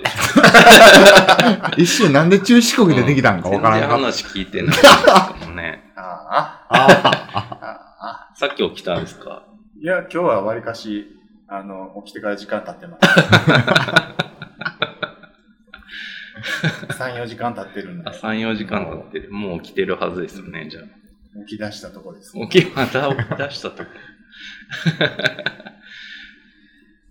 [1.77, 5.91] 一瞬なんで中四国でできたんかわからん全然かっ話聞いてないですかもね。
[5.95, 6.01] あ。
[6.01, 7.11] ああ
[8.01, 8.29] あ。
[8.35, 9.43] さっき起きたんですか？
[9.79, 11.16] いや、今日はわりかし、
[11.47, 13.07] あの、起きてから時間経ってます。
[16.99, 19.31] 3、4時間経ってるんであ、、3、4時間経ってる。
[19.31, 20.83] もう起きてるはずですよね、じゃあ。
[21.45, 22.33] 起き出したとこです。
[22.49, 23.89] 起き、また起き出したとこ。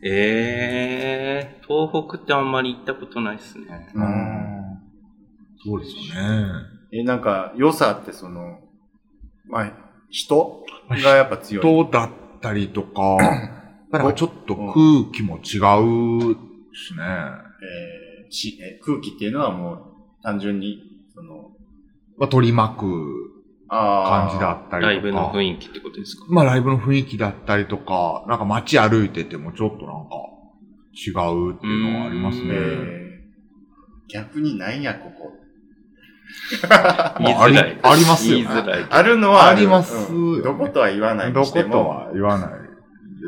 [0.03, 3.89] えー、東北ってあんまり行ったことないですね。
[3.95, 4.57] うん
[5.65, 6.49] そうですよね。
[6.93, 8.61] え、なんか、良さってその、
[9.49, 9.73] まあ、
[10.11, 11.65] 人がやっぱ強い。
[11.65, 13.19] 人だったりとか、
[13.99, 16.37] なんかちょっと空気も違う
[16.75, 17.03] しね。
[17.63, 19.79] えーしえ空気っていうのはもう
[20.23, 20.81] 単純に、
[21.15, 21.53] その、
[22.19, 22.85] まあ、取り巻く
[23.69, 24.93] あ感じだったりとか。
[24.93, 26.25] ライブの雰囲気ってことですか？
[26.29, 30.17] まあライブの雰囲気だったりとか、なんか街歩いててもちょっとなんか
[30.93, 32.53] 違うっていうのはありますえね。
[32.55, 33.17] ー
[34.09, 35.33] 逆になんや、ここ。
[37.21, 37.61] 言いづらい。
[37.61, 38.87] ありありますよ言いづらい。
[38.91, 42.51] あるのはありますうんどことは言わないどことも、は言わない。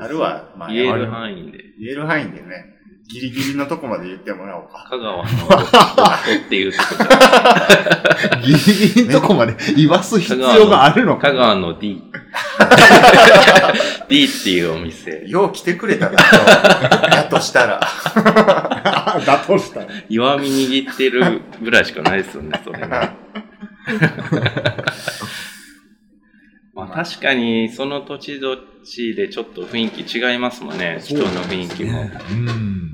[0.01, 1.65] あるは、まあ、言える範囲で。
[1.79, 4.87] 言える範囲でね、ギリギリのとこまで言ってもらおうか。
[4.91, 5.39] 香川の人っ
[6.49, 6.87] ていうとこ
[8.37, 8.59] ろギリ
[8.95, 11.29] ギリのとこまで言わす必要があるのか。
[11.29, 12.03] 香川の D。
[14.09, 15.25] D っていうお店。
[15.27, 16.25] よう来てくれたな、と
[17.17, 17.81] やとしたら。
[17.81, 19.87] だとしたら。
[20.11, 23.17] 弱み握ってるぐらいしかないですよね、それね。
[26.79, 32.03] まあ確かに、その土地土地でちょっと雰囲気違いますもんね、人の雰囲気も。
[32.03, 32.89] うん。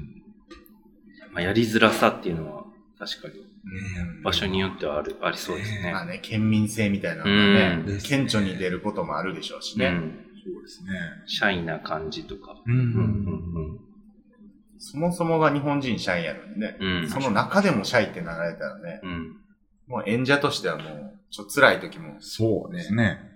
[1.33, 2.65] まあ、やりづらさっていうのは、
[2.99, 3.35] 確かに、
[4.23, 6.01] 場所によってはある、ありそうですねま。
[6.01, 9.87] あね、県民性みたいなのがねうん、顕著に出ることもあるでしょうしね。
[9.87, 10.19] うん。
[10.43, 10.91] そうですね。
[11.27, 12.57] シャイな感じとか。
[12.65, 13.79] ううんん。
[14.79, 16.97] そもそもが日本人シャイやのにね、うん。
[17.01, 17.09] うん。
[17.11, 19.37] その中でもシャイって流れたらね、うん。
[19.89, 23.34] もう演者としてはもう、ちょっと辛い時もそうですね。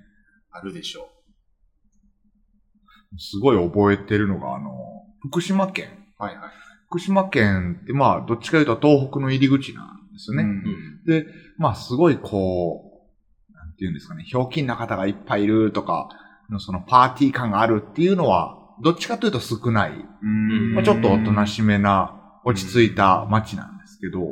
[0.58, 1.08] あるでしょ
[3.16, 4.70] すごい覚えてるのが、あの、
[5.20, 5.88] 福島県。
[6.18, 6.22] う。
[6.22, 6.50] はいはい。
[6.88, 10.42] 福島県って、まあ、どっちかというと東北の入り口なんですよね。
[10.42, 10.50] うん
[11.14, 11.26] うん。
[11.58, 13.04] まあ、すごいこ
[13.50, 16.08] う、なんていうんですかね、ひょうきんな方がいっぱいいるとか、
[16.50, 19.92] のそのパーティー感があるっていうのは、どっちかというと少ない。
[20.22, 24.30] うんまあ、ちょっとおとなしめな、落ち着いた街なんですけど、へ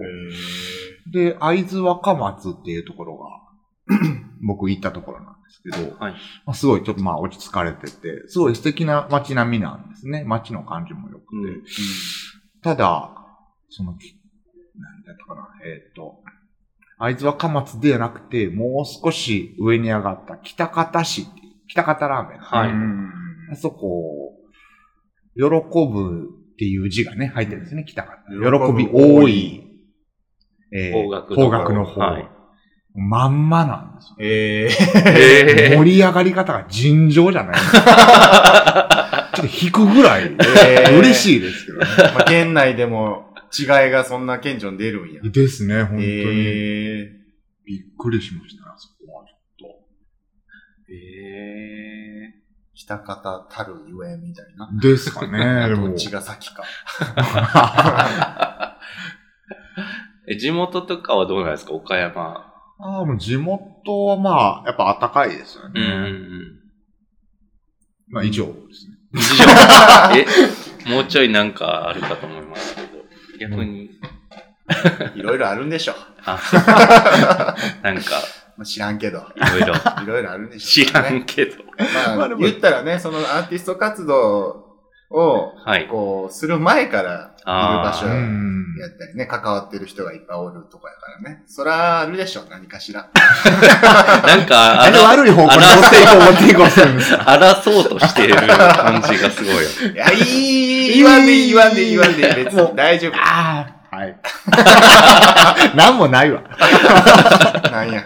[1.12, 3.98] で、会津若松っていうところが、
[4.42, 6.12] 僕行ったところなんですけど、はい。
[6.44, 10.24] まあ、すごいちょっとまあ落ち着かれてて、すごい素敵な街並みなんですね。
[10.24, 11.36] 街の感じも良くて。
[11.36, 11.62] うん
[12.62, 13.12] ただ、
[13.70, 14.18] その、き
[14.76, 16.18] なんだったかな、えっ、と、
[16.98, 21.28] 会津若松ではなくて、もう少し上に上がった北方市
[21.68, 23.10] 北方ラーメン、はいうん
[23.52, 24.32] あそこ、
[25.36, 28.10] 喜ぶっていう字がね、入ってるんですね、北方。
[28.30, 29.62] 喜び多い。
[30.72, 32.00] え方角の方方角の方。
[32.00, 32.35] はい
[32.96, 34.16] まんまなんですよ。
[34.18, 34.68] え
[35.70, 39.30] えー盛り上がり方が尋常じゃないですか。
[39.36, 41.84] ちょっと引くぐらい、えー嬉しいですけどね。
[41.84, 45.20] ーまあ、県内でも違いがそんな顕著に出るんや。
[45.22, 46.04] ですね、本当に。
[46.06, 47.10] え
[47.66, 49.24] びっくりしましたね、あそこは。
[49.26, 49.70] ちょっ
[50.88, 54.68] えー、北方たるゆえみたいな。
[54.80, 55.88] とですかね、 でも。
[55.88, 56.62] どっちが先か。
[56.98, 58.72] ー
[60.32, 61.72] え、地元とかはどうなんですか？
[61.72, 62.52] 岡山。
[62.78, 65.80] ああ、もう地元はまあ、やっぱ暖かいですよね。
[65.80, 66.60] うん。
[68.08, 68.96] まあ以上ですね。
[69.14, 69.44] 事情
[70.90, 72.88] え、もうちょいなんかあるかと思いますけど。
[73.40, 73.90] 逆に。
[75.14, 75.94] いろいろあるんでしょ。
[76.24, 76.38] あ
[77.82, 78.10] なんか、
[78.56, 79.26] まあ、知らんけど。
[79.36, 79.74] いろいろ。
[80.02, 81.18] いろいろあるんでしょ知うからね。
[81.20, 81.64] んけど。
[81.78, 84.65] まあ、まあでも言ったらね、そのアーティスト活動
[85.10, 85.88] を、はい。
[85.88, 88.64] こう、する前からいる場所やうん。
[88.74, 91.44] ったりね、関わってる人がいっぱいおるとかやからね。
[91.46, 93.08] そら、あるでしょ、何かしら。
[94.26, 99.60] なんか、なんで悪い方向に持っていこう、持っていこうするんですか荒そうとしてる感じがすごいよ。
[99.94, 103.12] いや、いい、言わんでいい、言わんでいい、言わんでいい、別に大丈夫。
[103.16, 104.16] ああ、はい。
[105.76, 106.42] なんもないわ。
[107.70, 108.04] なんや。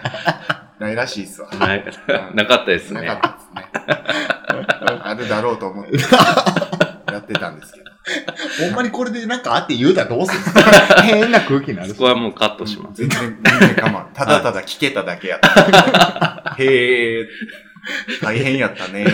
[0.79, 1.49] ないらしいっすわ。
[1.59, 1.85] ない
[2.33, 3.17] なかったですねな。
[3.17, 4.99] かったですね。
[5.03, 5.91] あるだろうと思って、
[7.11, 7.91] やってたんですけど。
[8.65, 10.63] ほんまにこれでなんかあって言うたらどうする
[11.03, 13.07] 変な空気になるそこはもうカットします。
[13.07, 14.13] 全然、全然構わん。
[14.13, 16.55] ただただ聞けただけやった。
[16.57, 17.27] へえ、
[18.21, 19.05] 大変やったね。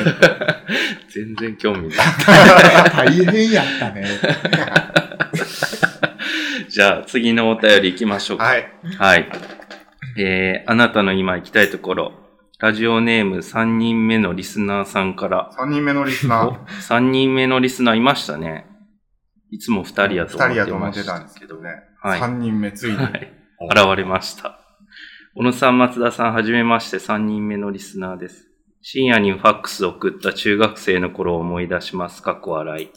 [1.09, 1.97] 全然興味ない。
[2.95, 4.07] 大変やったね。
[6.69, 8.45] じゃあ、次のお便り行きましょうか。
[8.45, 8.71] はい。
[8.97, 9.29] はい。
[10.17, 12.26] えー、あなたの今行きたいところ。
[12.59, 15.51] ラジオネーム3人目のリスナーさんから。
[15.59, 16.65] 3人目のリスナおー。
[16.65, 18.65] 3人目のリスナーいましたね。
[19.51, 21.69] いつも2人やと思2人っやと思てましたってたんですけどね。
[22.01, 22.97] はい3人目、ついに。
[22.97, 23.31] はい。
[23.69, 24.59] 現れました。
[25.35, 28.47] 小野さん、松田さん、はじめまして3人目のリスナーです。
[28.81, 32.23] 深夜にファックスを送った中学生の頃を思い出します。
[32.23, 32.89] かっこ笑い。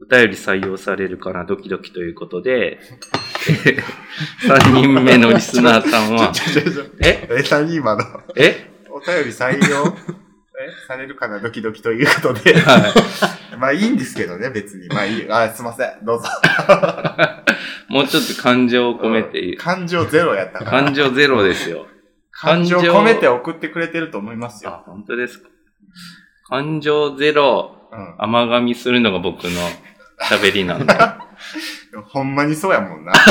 [0.00, 2.78] お便り採用されるかなドキドキということで、
[4.46, 6.32] 3人目のリスナーさんは、
[7.00, 7.26] え？
[7.30, 8.04] え、何今の？
[8.36, 8.70] え？
[8.90, 9.86] お便り採用？
[10.58, 10.86] え？
[10.86, 11.40] されるかな？
[11.40, 12.58] ドキドキということで。
[12.60, 12.92] は
[13.58, 14.88] まあいいんですけどね、別に。
[14.88, 15.30] まあいい。
[15.30, 16.04] あ、すいません。
[16.04, 16.28] どうぞ。
[17.88, 17.92] い。
[17.92, 20.70] もうちょっと感情を込めて、感情ゼロやったから。
[20.82, 21.86] 感情ゼロですよ。
[22.32, 25.48] 感情込めて送ってくれてると思いますあよ。、本当ですか。
[26.48, 27.75] 感情ゼロ、うん。
[28.18, 29.50] 甘噛みするのが僕の
[30.30, 30.94] 喋りなんで。
[32.08, 33.12] ほんまにそうやもんな。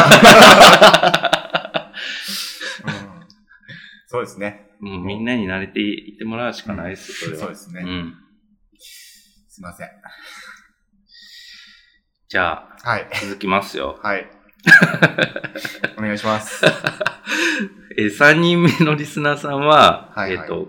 [2.87, 3.15] うん
[4.07, 4.69] そうですね。
[4.79, 7.39] もうみんなに慣れていってもらうしかないです、それは。
[7.39, 7.81] そうですね。
[7.81, 8.13] うん。
[8.77, 9.89] すいません。
[12.27, 13.07] じゃあ、はい。
[13.21, 13.99] 続きますよ。
[14.01, 14.29] はい。
[15.97, 16.65] お願いします。
[17.97, 20.67] えー、3人目のリスナーさんは、はいはいえっ、と、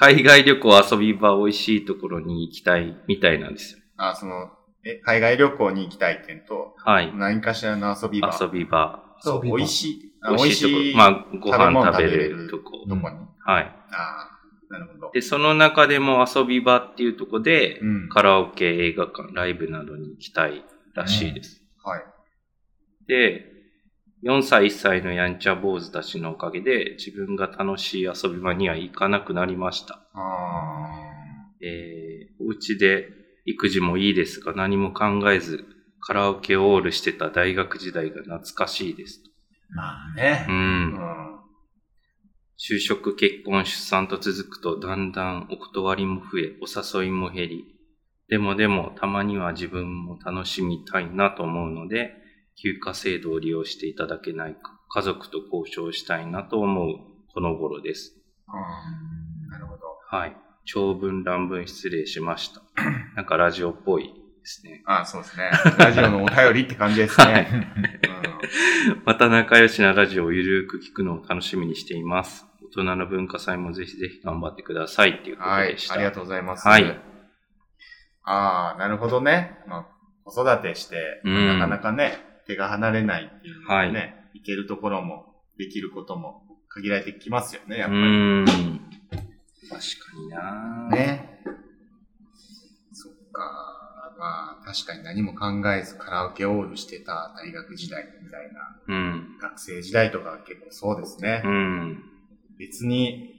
[0.00, 3.80] 海外旅行遊び場美味しいところに行きたいみたいなんですよ。
[3.98, 4.48] あ、その、
[4.82, 7.14] え、海外旅行に行きたい点と、はい。
[7.14, 8.34] 何かしらの遊び場。
[8.40, 9.04] 遊び場。
[9.20, 10.12] そう、美味しい。
[10.22, 10.96] あ美味しいところ。
[10.96, 12.82] まあ、ご飯食べれるるとこ。
[12.88, 13.64] どこに、はい。
[13.90, 15.10] ああ、なるほど。
[15.12, 18.08] で、その中でも遊び場っていうところで、うん。
[18.08, 21.62] カラオケ、映画館、ライブなどに行きたいらしいです。
[21.84, 22.04] はい。
[23.06, 23.49] で、
[24.22, 30.06] 4歳、1歳のやんちゃ坊主たちのおかげで、自分が楽しい遊び場には行かなくなりました。
[30.12, 31.10] あ
[31.62, 33.08] えー、お家で
[33.46, 35.64] 育児もいいですが、何も考えず、
[36.00, 39.22] カラオケオールしてた大学時代が懐かしいです。
[39.72, 39.76] あ。
[39.76, 40.50] まあねう。。
[40.50, 40.58] うん
[40.94, 41.20] ん。
[42.58, 47.64] 就職、結婚、出産と続くと、だんだんお断りも増え、お誘いも減り、
[48.28, 52.19] でもでも、たまには自分も楽しみたいなと思うので、
[52.62, 56.96] 休暇制度を利用していただけないか、家族と交渉したいなと思う、
[57.32, 58.14] この頃です。
[58.48, 59.82] うんなるほど。
[60.08, 60.36] はい。
[60.64, 62.62] 長文乱文失礼しました。
[63.16, 64.10] なんかラジオっぽいで
[64.44, 64.82] すね。
[64.86, 65.50] あそうですね。
[65.78, 67.72] ラジオのお便りって感じですね。
[69.04, 72.46] また仲良しなラジオをゆるく聞くのを楽しみにしています。
[72.62, 75.88] 大人の文化祭もぜひぜひ頑張ってくださいっていううん、ことはいでし。
[75.88, 75.94] た。
[75.94, 76.68] ありがとうございます。
[76.68, 77.00] はい。
[78.24, 79.58] ああ、なるほどね。
[79.66, 79.86] まあ、
[80.24, 85.26] 子育てして、うんなかなかね、手が離れないっていうね、い、けるところも、
[85.58, 88.80] できることも限られてきますよね、やっうぱり。
[89.68, 91.42] 確かになね。
[92.92, 93.76] そっか。
[94.18, 99.38] まあ、確かに何も考えずカラオケオールしてた大学時代みたいな、うん。
[99.40, 101.42] 学生時代とかは結構そうですね。
[101.44, 102.04] うん。
[102.58, 103.34] 別に、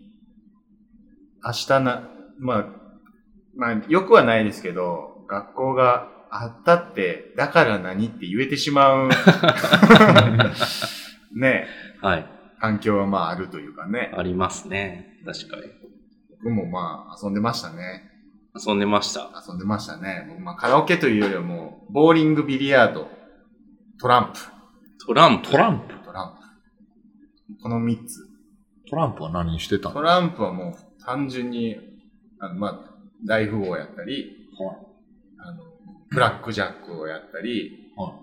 [1.44, 2.66] 明日な、まあ、
[3.56, 9.10] まあ、よくはないですけど、学校があったって、だから何って言えてしまう、
[11.36, 11.68] ね、
[12.02, 12.26] はい。
[12.60, 14.14] 環境はまああるというかね。
[14.16, 15.20] ありますね。
[15.26, 15.64] 確かに。
[16.44, 18.10] 僕もまあ遊んでましたね。
[18.56, 19.30] 遊んでました。
[19.48, 20.26] 遊んでましたね。
[20.30, 23.10] 僕まあカラオケというよりはもう、ボーリング、ビリヤード、
[24.00, 24.40] トランプ、
[25.06, 25.50] トランプ？
[25.50, 25.96] トランプ？
[26.06, 26.36] トラン
[27.58, 27.64] プ。
[27.64, 28.28] この3つ。
[28.90, 29.96] トランプは何してたの？
[29.96, 31.76] トランプはもう単純に、
[32.40, 32.80] あのまあ、
[33.26, 34.48] 大富豪やったり、
[35.40, 35.64] あの、
[36.12, 38.20] ブラックジャックをやったり、は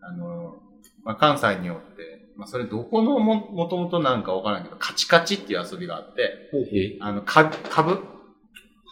[0.00, 0.62] あの、
[1.02, 8.04] まあ、関西によって、まあ、それどこのも、もともとなんかわからんけど、カチカチっていう遊びがあって、えあの、か株？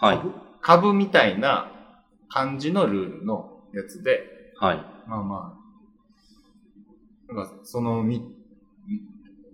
[0.00, 0.20] はい。
[0.62, 1.70] 株みたいな
[2.28, 4.76] 感じのルールのやつで、はい。
[5.06, 5.58] まあま
[7.30, 8.22] あ、なんかそのみ、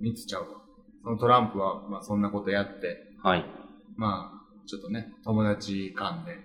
[0.01, 0.49] みつちゃうわ。
[1.03, 3.45] そのトランプは、まあそんなことやって、はい。
[3.97, 6.39] まあ、ちょっとね、友達間で、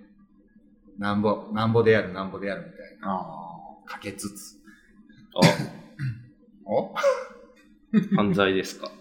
[0.98, 4.56] なんぼ、なんぼでやる、なんぼでやるみたいな、あかけつつ。
[5.36, 5.42] あ、
[6.66, 6.94] お？
[8.16, 8.92] 犯罪ですか？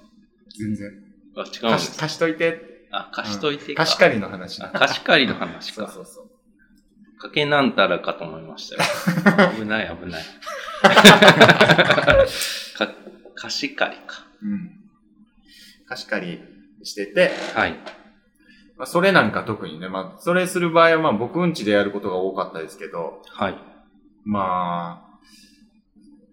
[0.59, 0.91] 全然。
[1.37, 1.99] あ、違うんで貸しす。
[1.99, 2.87] 貸しといて。
[2.91, 3.83] あ、貸しといてか。
[3.85, 5.87] 貸し借りの話あ貸し借りの話か。
[5.93, 7.19] そうそうそう。
[7.19, 9.53] かけなんたらかと思いましたよ。
[9.59, 10.25] 危ない危ない。
[10.85, 12.27] か
[13.35, 14.27] 貸し借りか。
[14.43, 14.71] うん。
[15.89, 16.41] 貸し借り
[16.85, 17.75] してて、はい。
[18.77, 23.59] まあ、それなんか特にね、まあ、それする場合は、まあ、僕んちでやることが多かったですけど、はい。
[24.25, 25.19] まあ、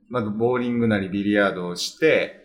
[0.09, 2.41] まずボーリングなりビリヤードをして、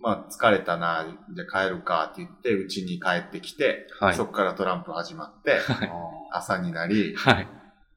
[0.00, 5.58] まあ、疲れたな、じゃあ帰るかって言って、うちに帰ってきて、はいそこからトランプ始まって、
[6.32, 6.38] あ。
[6.38, 7.48] 朝になり、はい。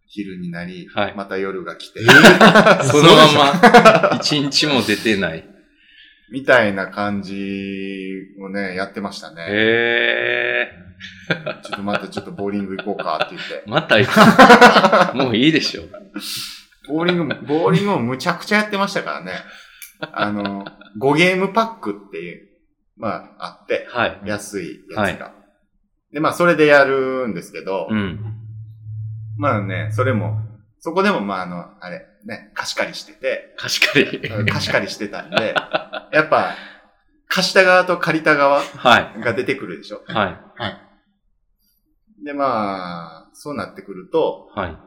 [0.10, 2.00] 昼になり、はいまた夜が来て、
[2.84, 5.46] そのまま、 一日も出てない？
[6.32, 9.46] みたいな感じをね、やってましたね。
[9.50, 10.72] へ
[11.64, 13.70] ちょっとまたちょっとボーリング行こうかって言ってー。。
[13.70, 14.08] また行
[15.14, 15.18] く？
[15.18, 15.84] もういいでしょ。
[16.88, 19.34] ボーリングも、ボーリングもむちゃくちゃやってましたからね。
[20.00, 20.66] あの、
[21.00, 22.48] 5ゲームパックっていう、
[22.96, 24.22] まあ、あって、はい。
[24.26, 25.34] 安いやつが。
[26.14, 28.20] で、まあ、それでやるんですけど、うん。
[29.38, 30.40] まあね、それも、
[30.80, 34.30] そこでもまああの、あれ、ね、貸し借りしてて、貸し借り。
[34.30, 35.54] うん貸し借りしてたんで、
[36.14, 36.56] やっぱ、
[37.28, 39.20] 貸した側と借りた側はい。
[39.22, 40.02] が出てくるでしょ。
[40.08, 40.87] はい。
[42.24, 44.78] で、まあ、そうなってくると、はい。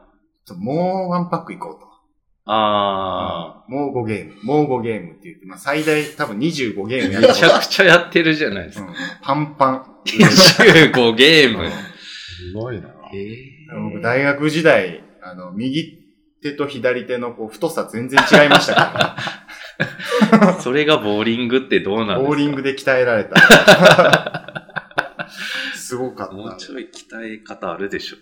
[0.45, 1.87] ちょもうワンパック行こうと。
[2.45, 7.11] あもう5ゲーム、もう5ゲームって言って、まあ最大多分25ゲームー。
[7.13, 8.85] やっためちゃくちゃやってるじゃないですか。
[8.87, 9.85] うん、パンパン。
[10.05, 11.69] 25ゲーム。
[11.69, 12.89] すごいな。
[12.89, 12.91] え
[13.91, 15.99] 僕大学時代、あの、右
[16.41, 19.17] 手と左手のこう太さ全然違いましたか
[20.31, 22.27] ら、 それがボーリングってどうなんですか？
[22.27, 23.35] ボーリングで鍛えられた。
[25.91, 26.33] すごかった。
[26.35, 28.17] もうちょい鍛え方あるでしょ。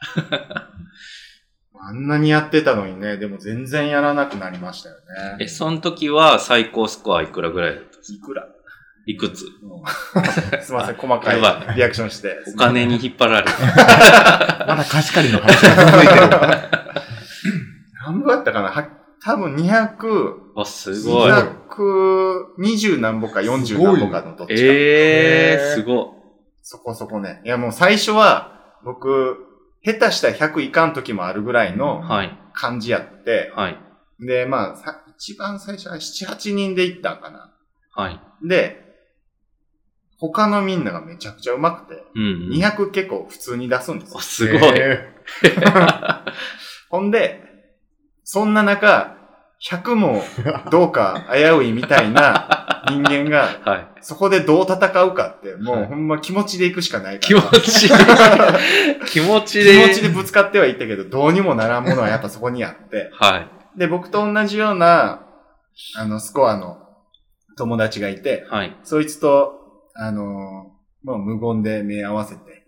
[1.82, 4.94] あんなにやってたのにね、でも全然やらなくなりましたよ
[5.38, 5.48] え、ね。
[5.48, 8.18] その時は最高スコアいくらぐらいだったんですか？
[8.18, 8.48] いくら、
[9.06, 9.44] いくつ？
[9.44, 9.50] うん
[10.64, 12.38] すいません、細かやばいリアクションして。
[12.54, 13.52] お金に引っ張られて。
[14.66, 16.20] まだ貸し借りの話が続いてる。
[18.02, 18.70] 何分あったかな？
[18.70, 18.88] は
[19.22, 21.32] 多分200、あ、すごい。
[21.32, 24.54] 220何歩か40何歩かのどっちか。
[24.58, 26.19] ええー、すご
[26.62, 27.40] そこそこね。
[27.44, 29.36] いやもう最初は、僕、
[29.84, 31.76] 下手したら100いかん時もあるぐらいい。
[31.76, 32.38] のはい。
[32.52, 33.78] 感じやって、はい。
[34.20, 37.54] で、まあ、さ一番最初は7、8人で行ったんかな。
[37.94, 38.20] はい。
[38.46, 38.90] で、
[40.18, 42.50] 他のみんながめちゃくちゃ上手くて、うん、うん。
[42.52, 44.22] 200結構普通に出すんですよあ、。
[44.22, 44.78] すごい。
[44.78, 45.14] え
[46.90, 47.42] ほんで、
[48.24, 49.16] そんな中、
[49.62, 50.22] 100も
[50.70, 53.88] どうか危ういみたいな人間が、 はい。
[54.00, 57.42] そこでどう戦うかって、もはいうほんま気持ちで行くしかないか気ら。
[57.42, 57.94] 持ちで、
[59.06, 59.72] 気持ちで。
[59.72, 63.10] 気持ちでぶつかってはいったけど、どうにもならんものはやっぱそこにあって。
[63.12, 63.38] は
[63.76, 63.78] い。
[63.78, 65.26] で、僕と同じような、
[65.96, 66.78] あの、スコアの
[67.58, 68.74] 友達がいて、はい。
[68.82, 69.58] そいつと、
[69.94, 72.66] あのもう無言で目合わせて、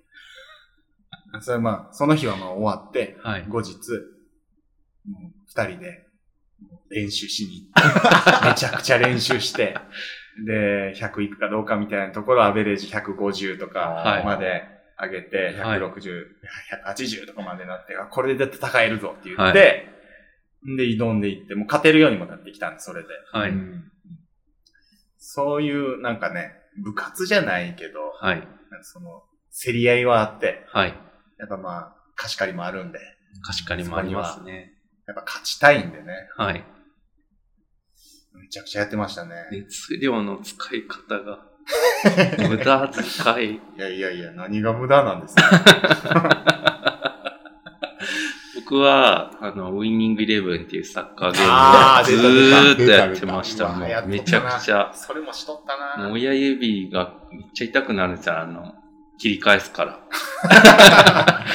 [1.41, 3.47] それまあ、その日はまあ終わって、はい。
[3.49, 3.73] 後日、
[5.09, 6.07] もう二人で
[6.93, 9.77] 練習しに行って、 めちゃくちゃ練習して、
[10.47, 14.65] で、100いくかどうかみたいなところ、アベレージ150とはいかまで
[15.01, 16.27] 上げて、はい160、
[16.87, 19.89] 180とかまでなって、あこれで戦えるぞって言って、
[20.65, 23.09] で、挑んでいって、もう勝てるようにもなってきたんで、それで。
[23.33, 23.51] はい。
[23.51, 23.89] うん
[25.25, 28.47] そういう、なんかね、部活じゃないけど、はい。
[28.83, 29.23] その、
[29.57, 30.95] 競り合いはあって、はい。
[31.39, 32.99] やっぱまあ、貸し借りもあるんで、
[33.43, 34.73] 貸し借りもありますね。
[35.07, 36.65] やっぱ勝ちたいんでね、はい。
[38.53, 39.35] めちゃくちゃやってましたね。
[39.51, 41.39] 熱量の使い方が、
[42.51, 42.91] 無駄
[43.35, 43.53] 遣い。
[43.55, 46.45] いやいやいや、何が無駄なんですか？
[48.57, 53.69] 僕は、あの、ウィニングイレブンっていうサッカーゲあーームをずーっとやってました。
[53.69, 54.93] もめちゃくちゃ。
[54.95, 58.75] それもしとったなもう親指がめっちゃ痛くなるんですよ、あの、
[59.19, 59.99] 切り返すから。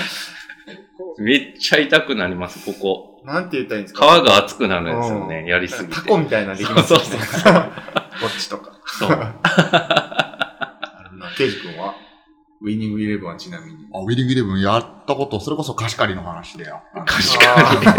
[1.19, 3.21] めっちゃ痛くなります、ここ。
[3.25, 5.95] なんて言ったらいいんです皮かが熱くなるんですよね、やりすぎて。
[5.95, 7.05] タコみたいなのできますよね。
[7.05, 7.59] そうそうこ
[8.27, 8.71] っちとか。
[8.85, 9.09] そう。
[11.37, 11.93] ケイジ君は？
[12.61, 13.77] ウィニングイレブンはちなみに。
[13.93, 16.65] あウィリングイレブンやったこと、それこそ貸し借りの話で。
[17.05, 17.67] 貸し借り。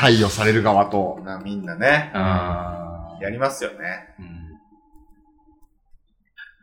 [0.00, 1.20] 貸与される側と。
[1.24, 3.76] なみんなね、あやりますよね。
[4.20, 4.38] ーうん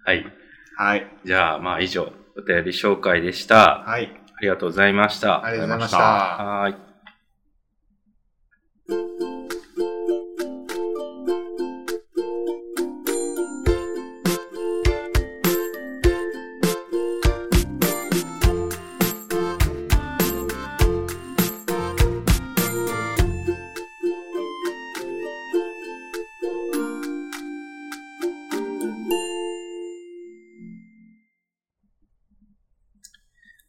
[0.06, 0.26] はい。
[0.78, 1.08] はい。
[1.26, 3.84] じゃあ、まあ以上、お便り紹介でした。
[3.86, 4.12] はい。
[4.38, 5.46] ありがとうございました。
[5.46, 5.98] ありがとうございました。
[5.98, 9.25] はーい。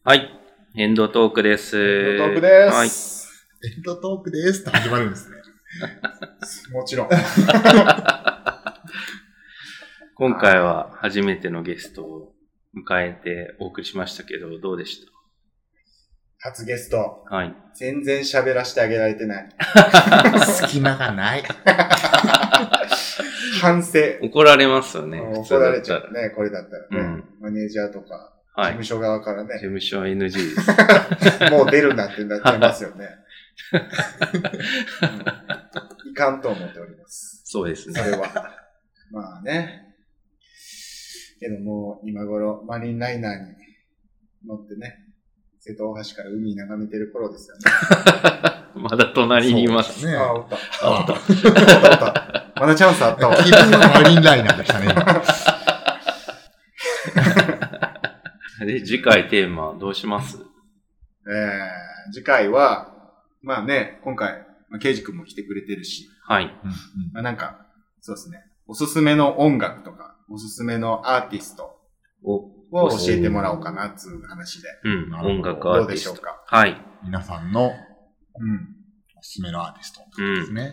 [0.07, 0.31] はい。
[0.77, 1.77] エンドトークです。
[1.77, 2.77] エンドトークです。
[2.77, 2.87] はい。
[2.87, 2.91] エ
[3.81, 5.35] ンドトークですって始まるんですね。
[6.73, 7.09] もちろん。
[10.15, 12.35] 今回は初めてのゲストを
[12.89, 15.05] 迎えてお送りしましたけど、どうでし
[16.39, 17.57] 初ゲスト、たはい。
[17.75, 19.49] 全然喋らせてあげられてない。
[20.47, 21.43] 隙間がない。
[23.61, 23.99] 反省。
[24.23, 25.21] 怒られますよね。
[25.21, 26.13] 怒られちゃう。
[26.13, 27.25] ね、これだったらね。
[27.41, 28.71] マネージャーとか、事はい。
[28.71, 31.51] 務所側から事ね、務所は NG です。
[31.53, 33.05] もう出るなってなっちゃいますよね。
[33.05, 33.27] うん
[36.11, 37.43] いかんと思っております。
[37.45, 38.01] そうですね。
[38.01, 38.29] それは。
[39.11, 39.83] まあね。
[41.39, 43.55] けどもう今頃マリンライナーに
[44.47, 44.97] 乗ってね、
[45.61, 47.63] 瀬戸大橋から海眺めてる頃ですよね。
[48.81, 50.07] まだ隣にいます。
[50.07, 50.17] ね。
[50.17, 50.57] あ、おった。
[50.83, 51.13] あおった。
[51.13, 51.21] おった。
[51.21, 52.53] おった。
[52.61, 53.37] まだチャンスあったわ。
[53.37, 55.23] 気分はマリンライナーでしたね、今。
[58.65, 60.39] で、次回テーマどうします？
[61.29, 62.95] え次回は、
[63.43, 66.47] まあね、今回、まあ、ケイジ君も来てくれてるし、はい。
[67.13, 67.67] まあなんか、
[68.01, 68.39] そうですね。
[68.67, 71.79] おすすめの音楽とか、おすすめのアーティスト
[72.23, 72.37] お、
[72.73, 74.69] を教えてもらおうかな、つう話で。
[74.85, 75.15] うん。
[75.39, 76.11] 音楽アどうーティスト。
[76.13, 76.43] でしょうか？
[76.47, 76.81] はい。
[77.05, 77.71] 皆さんの
[78.39, 78.77] うん。
[79.19, 80.01] おすすめのアーティスト
[80.41, 80.73] ですね。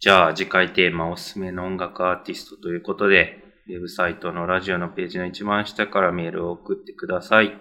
[0.00, 7.58] じゃあ、次回テーマ、おすすめの音楽アーティストということで、ウェブサイトのラジオのページの一番下からメールを送ってください。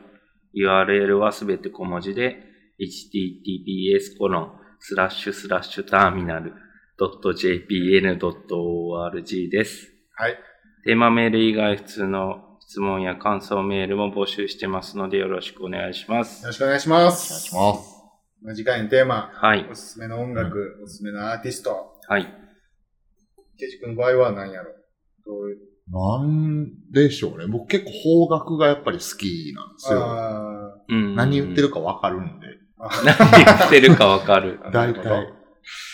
[0.54, 2.44] URL はすべて小文字で、
[2.78, 6.54] https コロンスラッシュスラッシュターミナル
[7.00, 8.20] .jpn.org
[9.50, 9.94] です。
[10.16, 10.38] はい。
[10.86, 16.48] テーマメール以外普通の質問や感想メールも募集してますのでよろしくお願いしますよ。
[16.48, 17.54] ろしくお願いします。
[17.54, 18.04] お願いします。
[18.42, 19.76] まあ次回のテーマ、はいお。
[19.76, 21.94] すすめの音楽、おすすめのアーティスト。
[22.10, 22.26] はい。
[23.58, 24.74] ケイジ君の場合は何やろ
[25.26, 27.46] どういうなんでしょうね。
[27.48, 30.04] 僕結構邦楽がやっぱり好きなんですよ。
[30.06, 32.48] あうん何何言ってるかわかるんで。
[32.80, 34.60] ー 何言ってるかわかる。
[34.64, 35.04] あ 大体。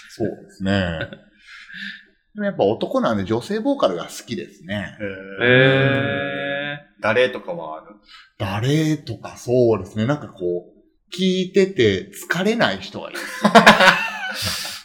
[0.10, 1.00] そうですね。
[2.36, 4.96] でもやっぱ男なんで女性ボーカルが好きですね。
[5.00, 7.96] えーえ誰とかはある？
[8.38, 10.06] 誰とかそうですね。
[10.06, 13.16] なんかこう、聞いてて疲れない人がいい。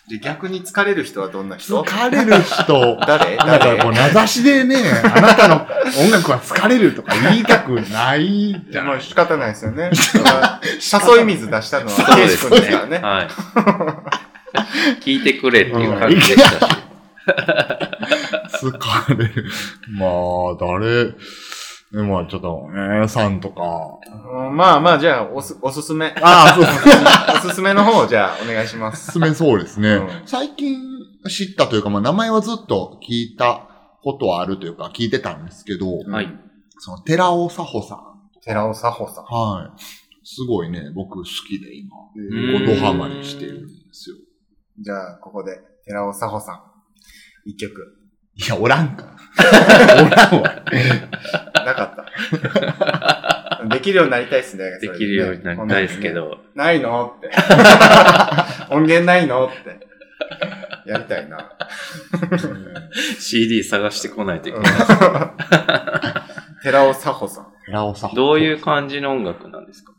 [0.09, 1.83] で逆に疲れる人はどんな人？
[1.83, 2.99] 疲れる人。
[3.09, 3.37] 誰？
[3.37, 5.67] なんか誰こう、名指しでね、あなたの
[5.99, 9.91] 音楽は疲れるとか言いたくないじゃないまあ仕方ないですよね。
[11.17, 12.99] 誘い水出したのー、はケイジ君ですからね。
[12.99, 13.29] はい。
[15.01, 16.59] 聞いてくれっていう感じでしたし。
[18.61, 19.45] 疲れる。
[19.89, 20.11] まあ、
[20.61, 21.15] 誰、
[22.03, 23.63] まあちょっと、ね、さんとか。
[24.49, 26.15] うんまあまあ、じゃあ、おす、おすすめ。
[26.21, 27.47] ああ、そうです。
[27.47, 29.13] おすすめの方、じゃあ、お願いします。
[29.13, 29.95] 進めそうですね。
[29.95, 30.77] うん最近
[31.29, 33.69] 知ったというか、まあ名前はずっと聞いた
[34.03, 36.29] ことはあるというか、聞いてたんですけど、はい。
[36.79, 38.01] その、寺尾佐穂さん。
[38.43, 39.25] 寺尾佐穂さん。
[39.25, 39.81] はい。
[40.25, 44.17] すごいね、僕好きで今、うんこうドハマりしてるんですよ。
[44.81, 46.61] じゃあ、ここで、寺尾佐穂さん。
[47.47, 48.04] 一曲。
[48.37, 49.15] いや、おらんから。
[50.07, 50.63] おらんわ。
[51.67, 53.67] なかった。
[53.69, 54.79] できるようになりたいですね。
[54.81, 56.39] できるようになりたいですけど。
[56.55, 57.31] ないのって。
[58.71, 59.87] 音源ないのって。
[60.87, 61.51] やりたいな。
[63.19, 64.73] CD 探してこないといけない。
[66.63, 67.47] 寺尾佐穂さん。
[67.67, 69.93] 寺尾佐穂どういう感じの音楽なんですか？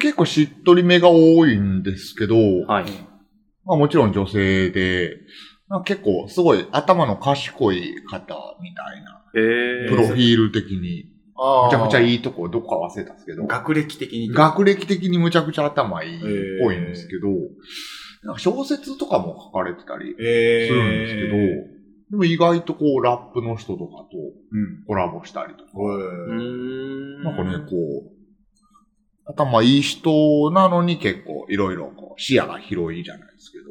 [0.00, 2.84] 結構しっとりめが多いんですけど、はい。
[3.64, 5.49] まあもちろん女性で、まあ、
[5.84, 11.06] 結構すごい頭の賢い方みたいな、えプロフィール的に、
[11.36, 12.10] あむちゃくちゃい。
[12.10, 14.28] いいとこどこか忘れたんですけど、学歴的に。
[14.28, 17.28] 学歴的にむちゃくちゃ頭いいっぽいんですけど、
[18.24, 24.18] なんか小説とかも書かれてたりえするんですけど、でも意外とこうラップの人とかと
[24.52, 24.84] うん。
[24.86, 25.80] コラボしたりとか、うー。
[25.80, 26.44] おい
[27.20, 27.22] ん。
[27.22, 28.20] なんかね、こう、
[29.26, 33.64] 頭いい人なのに結構いろいろこう視野が広いじゃないですけど、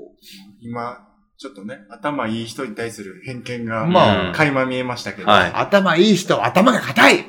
[0.62, 1.09] 今、
[1.40, 5.32] ちょっとね、頭いい人に対する偏見が、まあ垣間見えましたけど。
[5.32, 7.28] はい頭いい人は頭が硬い って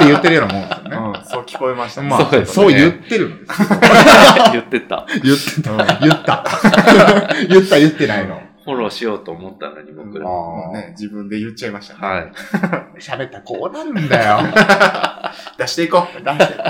[0.00, 0.96] 言ってるようなもんですよね。
[0.96, 2.08] うん、そう聞こえましたね。
[2.08, 3.68] まあ、そうねそう言ってるんですよ。
[4.50, 5.06] 言ってた。
[5.22, 5.70] 言ってた。
[5.70, 6.44] うん言った。
[7.48, 8.42] 言った、言ってないの。
[8.64, 10.24] フォローしようと思ったのに僕ら。
[10.24, 12.00] もうね、自分で言っちゃいましたね。
[12.00, 12.32] はい。
[12.98, 14.40] 喋ったらこうなるんだよ。
[15.56, 16.24] 出していこう。
[16.24, 16.64] 出してこ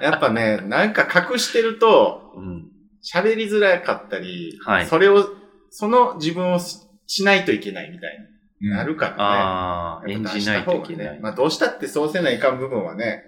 [0.00, 2.68] やっぱね、なんか隠してると、うん。
[3.04, 5.43] 喋りづらかったり、はいそれを、
[5.76, 8.18] その自分をししないといけないみたい
[8.60, 8.70] にう。
[8.70, 9.16] なるからね。
[9.18, 11.12] ああ、やっぱ演じないといけない。
[11.14, 13.24] ねまあどうしたってそうせないかん部分はね、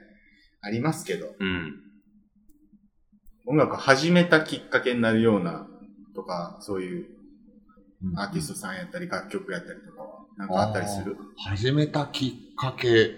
[0.62, 1.74] ありますけど、うん。
[3.48, 5.66] 音楽始めたきっかけになるような、
[6.14, 7.06] とか、そういう
[8.04, 11.16] うんアーティストさんやったり、楽曲やったりとかは、なんかあったりする？
[11.36, 13.10] 始めたきっかけ、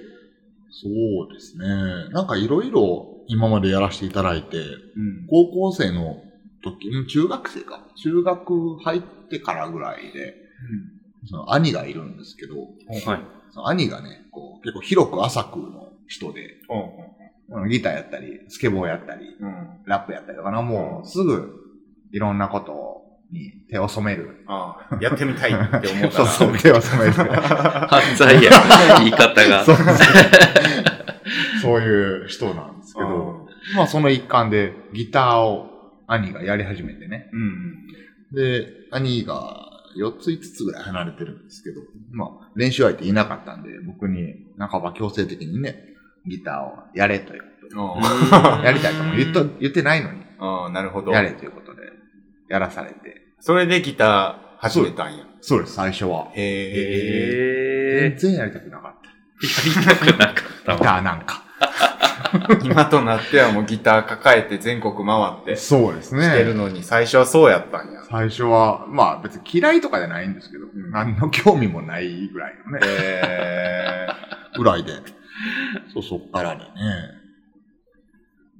[0.70, 1.66] そうですね。
[2.12, 5.26] なんかいろいろ今までやらせていただいて、うん。
[5.28, 6.22] 高校生の
[6.62, 7.80] 時、うん中学生か。
[7.96, 9.00] 中学入っ
[9.30, 10.34] てからぐらいで、
[11.26, 12.54] その兄がいるんですけど、
[13.10, 13.20] はい。
[13.52, 16.80] その兄がね、こう結構広く浅くの人で、うん。
[16.80, 17.08] うん
[17.70, 19.48] ギターやったり、スケボーやったり、うん。
[19.48, 19.68] うん。
[19.86, 21.54] ラップやったりとかな、もうすぐ
[22.12, 23.02] いろんなこと
[23.32, 24.44] に手を染める。
[24.46, 26.24] ああ、やってみたいって思うから。
[26.24, 27.12] そうそう、手を染める。
[27.88, 28.50] 犯罪や。
[29.00, 29.64] 言い方が。
[29.64, 29.76] そう
[31.60, 35.77] そういう人なんですけど、まあその一環でギターを
[36.08, 37.30] 兄がやり始めてね。
[37.32, 37.86] うん。
[38.32, 41.80] で、兄が4つ5つぐらい離れてるんですけど、
[42.10, 45.84] まあ練習相手いなかったんで、僕に半ば強制的にね、
[46.26, 51.12] ギターをやれということあで、 やりたいとも言っと言ってないのに、ああ、なるほど。
[51.12, 51.82] やれということで、
[52.48, 53.34] やらされて。
[53.40, 55.24] それでギター始めたんや。
[55.40, 56.30] そうです、最初は。
[56.34, 58.02] へえ。
[58.02, 59.08] ええ全然やりたくなかった。
[59.80, 60.34] やりたくなかっ
[60.64, 60.98] たギタわ。
[61.00, 61.44] ーなんか。
[62.62, 65.06] 今となってはもうギター抱えて全国回
[65.42, 66.30] ってしそうですね。
[66.30, 68.02] てるのに、最初はそうやったんや。
[68.08, 72.80] 最初は、まあ別に嫌いとかじゃないんですけど、ん何の興味もないぐらいのね。
[72.82, 74.08] え
[74.56, 74.92] ぐらいで。
[75.92, 76.64] そう、そっからね。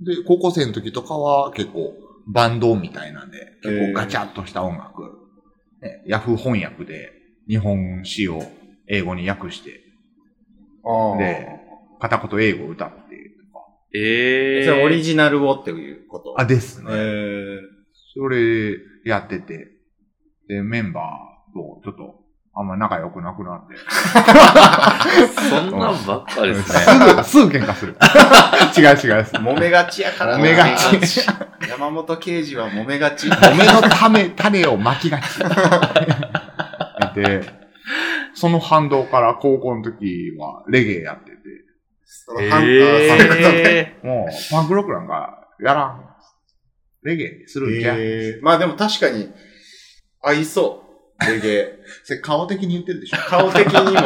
[0.01, 1.95] で、高校生の時とかは結構
[2.27, 5.03] バンドみたいなんで、結構ガチャッとした音楽、
[5.83, 7.13] ね、ヤフー翻訳で
[7.49, 8.43] 日本詩を
[8.87, 11.58] 英語に訳して、ー、あーで
[12.01, 13.65] 片言英語を歌ってとか。
[13.95, 16.35] ええそれオリジナルをっていうこと？
[16.41, 16.91] あ、ですえね。
[16.93, 17.61] ー、
[18.15, 19.69] それやってて、
[20.49, 22.25] で、メンバーとちょっと
[22.55, 23.75] あんま仲良くなくなって。
[25.49, 26.79] そんなんばっかですね。
[26.83, 27.97] すぐ、すぐ喧嘩する。
[28.77, 29.35] 違う違うです。
[29.37, 31.21] 揉めがちやからな揉めがち。
[31.69, 33.29] 山本刑事は揉めがち。
[33.31, 35.39] 米のため、種を巻きがち。
[37.15, 37.43] で、
[38.35, 41.37] その反動から高校の時はレゲエやってて、
[42.29, 46.05] そのハンターさんがえもうパンクロックなんかやらん。
[47.03, 47.95] レゲエするんじゃ。
[47.97, 49.31] えー、まあでも確かに、
[50.21, 50.85] 合いそ
[51.21, 51.25] う。
[51.25, 51.79] レゲエ。
[52.05, 53.17] それ顔的に言ってるでしょ。
[53.17, 54.01] 顔的にも、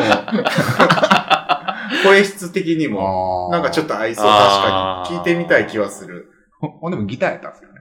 [2.05, 3.95] 声質的にも、なんかちょっと。
[3.95, 4.25] と合いそう。
[4.25, 5.17] 確かに。
[5.19, 6.29] 聞いてみたい気はする。
[6.61, 7.81] ほほんでもギターやったんですよね。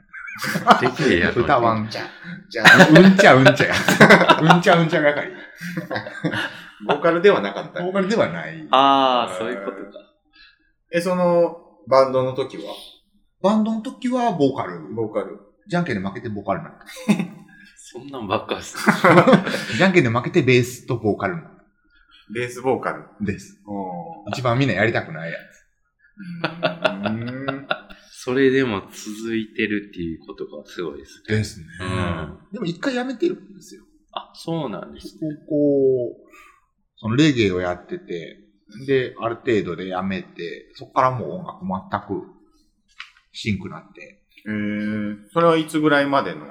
[0.65, 1.43] ー、できるやろ。
[1.43, 1.87] 歌わん。
[1.89, 2.01] じゃ、
[2.49, 3.73] じゃあ、うんちゃうんちゃや。
[4.41, 5.29] うんちゃうんちゃ係。
[6.87, 7.89] ボーカルではなかったボ。
[7.89, 8.67] ーカルではない。
[8.71, 10.11] ああ、そういうことか。
[10.93, 12.63] え、その、バンドの時は？
[13.41, 14.93] バンドの時はボーカル。
[14.93, 15.39] ボーカル。
[15.67, 16.85] じゃんけんで負けてボーカルになった。
[17.77, 18.77] そんなんばっかです。
[19.77, 21.51] じゃんけんで負けてベースとボーカルになっ
[22.33, 23.03] ベースボーカル。
[23.03, 23.25] た。
[23.25, 23.61] です。
[23.65, 27.67] お一番みんなやりたくないやーん。
[28.11, 31.27] それでも続いてるっていうことがすごいですつ。
[31.27, 33.83] ですねうんでも一回やめてるんですよ。
[34.13, 35.21] あ、そうなんですね。
[35.47, 36.17] 高校、
[36.97, 38.39] そのレゲエをやってて、
[38.86, 42.28] で、ある程度でやめて、そこからもう音楽全く
[43.32, 44.24] シンクなって。
[44.45, 46.47] えー、それはいつぐらいまでの？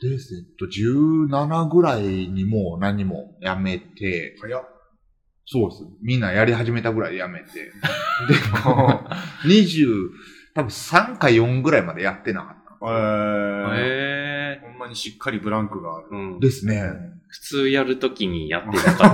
[0.00, 0.18] で、えっ
[0.58, 4.74] と、17ぐらいにもう何もやめて、早っ。
[5.46, 5.82] そうです。
[6.02, 7.46] みんなやり始めたぐらいでやめて。
[7.54, 7.70] で
[8.64, 9.04] も、
[9.44, 10.10] 20、
[10.54, 12.86] 多分3か4ぐらいまでやってなかった。
[12.86, 16.08] えー、へえほんまにしっかりブランクがある。
[16.10, 16.40] うん。
[16.40, 17.13] ですね。
[17.34, 19.12] 普通やるときにやってなかっ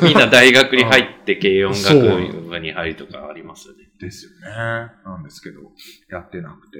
[0.00, 0.04] た。
[0.04, 3.84] みんな大学に入って軽音楽部に入るとかありますよね。
[4.00, 4.48] ですよね。
[5.04, 5.60] なんですけど、
[6.10, 6.78] やってなくて。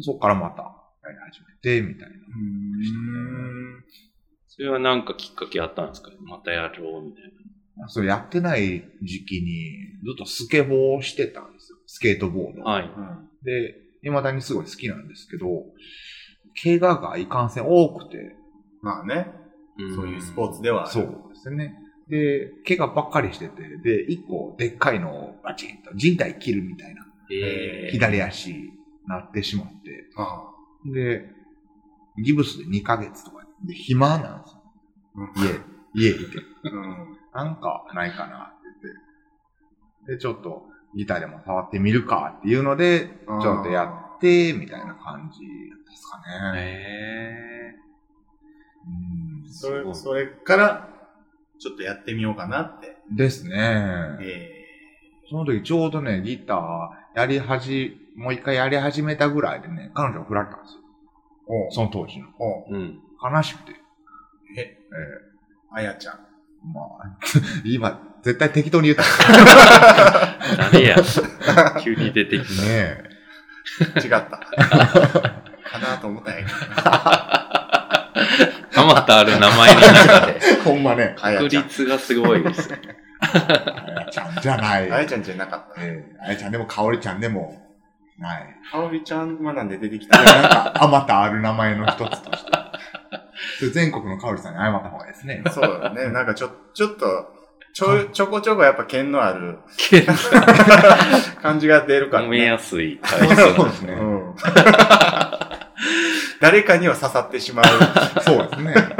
[0.00, 0.62] そこからまた
[1.02, 2.14] やり始めて、みたいな。
[2.14, 3.84] うーん。
[4.48, 6.10] それはなんかきっかけあったんですか？
[6.20, 7.24] またやろうみたい
[7.78, 7.88] な。
[7.88, 9.72] それやってない時期に、
[10.04, 11.78] ずっとスケボーをしてたんですよ。
[11.86, 12.64] スケートボード。
[12.64, 12.90] はい。
[13.44, 15.64] で、未だにすごい好きなんですけど、
[16.62, 18.36] 怪我がいかんせん多くて、
[18.82, 19.32] まあね、
[19.94, 20.86] そういうスポーツでは。
[20.86, 21.04] そう
[21.34, 21.78] ですね。
[22.08, 28.72] で、怪我ばっかりしてて、で、一個でっかいのをバチンと人体切るみたいな、えー、左足
[29.06, 30.50] なってしまって、あ
[30.86, 31.28] で、
[32.22, 34.62] ギブスで2ヶ月とかで暇なんですよ。
[35.16, 35.32] あ
[35.94, 36.38] 家、家いて。
[36.64, 37.18] うん。
[37.34, 40.12] なんかないかなって言って。
[40.14, 40.66] で、ちょっと
[40.96, 43.84] ギターでも触ってみるかっていうので、ちあーょっとや
[44.16, 46.24] って、みたいな感じですかね。
[46.56, 47.87] えうん
[49.50, 50.88] それ、それから、
[51.58, 52.96] ちょっとやってみようかなって。
[53.10, 54.16] ですね。
[54.20, 54.58] え
[55.30, 60.80] その時ちょうどね、ギターやりはじ、もう一回やり始めたぐらいでね、彼女が振られたんですよ。
[61.70, 62.28] その当時の。
[62.38, 63.00] おうん。
[63.22, 63.72] 悲しくて。
[64.56, 64.78] え、え
[65.72, 66.14] あやちゃん。
[66.14, 66.18] え
[66.72, 67.18] まあ、
[67.64, 69.06] 今、絶対適当に言ったん
[70.72, 70.96] 誰や
[71.82, 73.04] 急に出てきですね。
[73.96, 74.28] 違った。
[75.68, 76.50] かなと思ったんやけ
[77.52, 77.57] ど。
[78.94, 80.40] またある名前の中で。
[80.64, 81.14] ほんまね。
[81.16, 81.64] 確あやちゃん。
[81.64, 82.78] 率がすごいですね。
[83.20, 84.92] あやちゃんじゃない。
[84.92, 85.82] あやちゃんじゃなかった。
[85.82, 87.60] ええあやちゃんでも、かおりちゃんでも、
[88.18, 88.42] ない。
[88.70, 92.50] かおりちゃんはなんで出てきいたや、 なんか、あまたある名前の一つとして。
[93.58, 95.42] それ全国のかおりさんに謝った方がいいですね。
[95.50, 96.08] そうだね。
[96.10, 97.34] なんかちょ、ちょっと、
[97.72, 99.58] ちょ、ちょこちょこやっぱ剣のある
[101.42, 102.46] 感じが出るから褒めね。
[102.46, 103.92] やすいそうですね。
[103.92, 104.34] うん。
[106.40, 107.64] 誰かには刺さってしまう。
[108.22, 108.74] そうですね。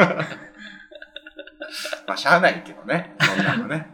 [2.07, 3.15] まあ、しゃあないけどね。
[3.21, 3.87] そんなのね。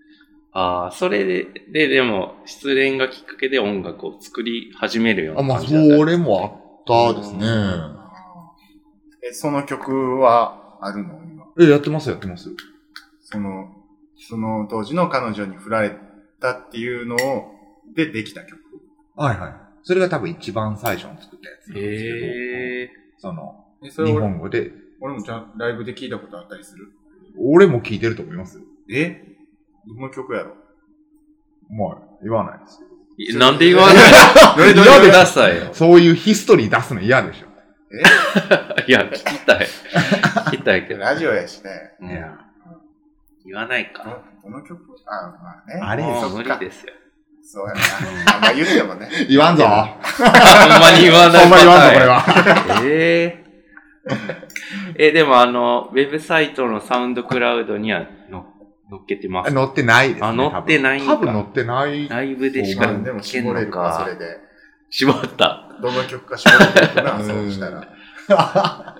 [0.52, 5.96] ああ、それで、で、でも、失恋がきっかけで音楽を作り始めるようあ、まあ、な感じだった。
[5.96, 7.46] それもあったですね。
[9.28, 11.20] え、その曲はあるの？
[11.24, 11.44] 今。
[11.60, 12.50] え、やってます、やってます。
[13.22, 13.68] その、
[14.16, 15.96] その当時の彼女に振られ
[16.40, 17.52] たっていうのを、
[17.94, 18.58] でできた曲？
[19.14, 19.65] はいはい。
[19.86, 22.90] それが多分一番最初に作ったやつなんですけど、へえ。
[23.18, 26.90] その、え、それ日俺本語で、俺もちゃんライブで聞いたことあったりする？
[27.38, 28.64] 俺も聞いてると思いますよ。
[28.90, 29.22] え？
[29.86, 30.56] どの曲やろ？
[31.70, 33.38] まあ、言わないですけど。
[33.38, 33.94] なんで言わない？
[33.94, 35.08] のどれどれ？
[35.08, 35.72] くださいよ。
[35.72, 37.46] そういうヒストリー出すの嫌でしょ。
[38.88, 39.66] いや、聞きたい。
[40.46, 41.00] 聞きたいけど。
[41.00, 41.70] ラジオやしね。
[42.00, 42.36] うんいや、
[43.44, 44.24] 言わないか。
[44.42, 44.80] この曲？
[45.06, 45.80] あ、まあね。
[45.80, 46.92] あれ無理ですよ。
[47.46, 47.80] そうやな。
[48.34, 49.08] あんま言ってもね。
[49.28, 49.64] 言わんぞ。
[49.64, 51.42] ほんまに言わない。
[51.42, 52.06] ほんま言わんぞ、これ。
[52.06, 52.24] は。
[52.84, 53.44] え
[54.98, 58.46] ええ、でもあの、ウェブサイトのサウンドクラウドにはの
[58.90, 59.52] 乗っけてます。
[59.52, 60.26] 乗ってないですね。
[60.26, 62.08] あ乗ってないんか多分乗ってない。
[62.08, 64.16] ライブでしかまあでも聞けんの絞れるか、そかれ。
[64.16, 64.38] で。
[64.90, 65.68] 絞った。
[65.80, 68.96] どの曲か絞れるかな、うんそうしたら。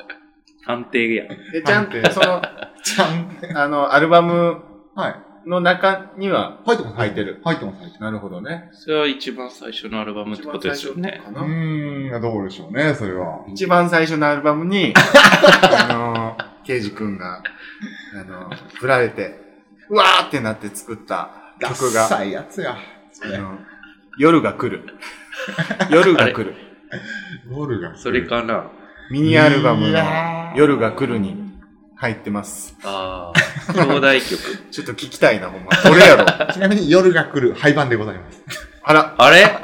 [0.66, 1.24] 安定や。
[1.52, 2.42] で、ちゃんと、その、
[2.82, 3.04] ちゃ
[3.52, 4.62] ん、あの、アルバム
[4.94, 5.25] はい。
[5.46, 6.96] の中には、入ってます。
[6.96, 7.40] 入ってる。
[7.44, 8.68] 入ってます、入ってなるほどね。
[8.72, 11.22] それは一番最初のアルバムってことですよね。
[11.26, 13.44] うーん、どうでしょうね、それは。
[13.48, 14.92] 一番最初のアルバムに、
[15.88, 17.42] あの、ケイジ君が、
[18.14, 19.40] あの、振られて、
[19.88, 21.30] うわーってなって作った
[21.60, 22.76] 曲が、ダサいやつや。
[23.24, 23.58] あの、
[24.18, 24.94] 夜が来る。
[25.90, 26.54] 夜が来る。
[27.50, 27.96] 夜が。
[27.96, 28.26] それ。
[28.26, 28.70] かな？
[29.10, 29.98] ミニアルバムいの
[30.56, 31.36] 夜が来るに
[31.94, 32.76] 入ってます。
[32.82, 34.58] ああ、兄弟曲。
[34.70, 35.70] ちょっと聞きたいな、ほんま。
[35.82, 38.42] どれやろ ちなみに夜が来る廃盤でございます。
[38.82, 39.56] あら、あれ？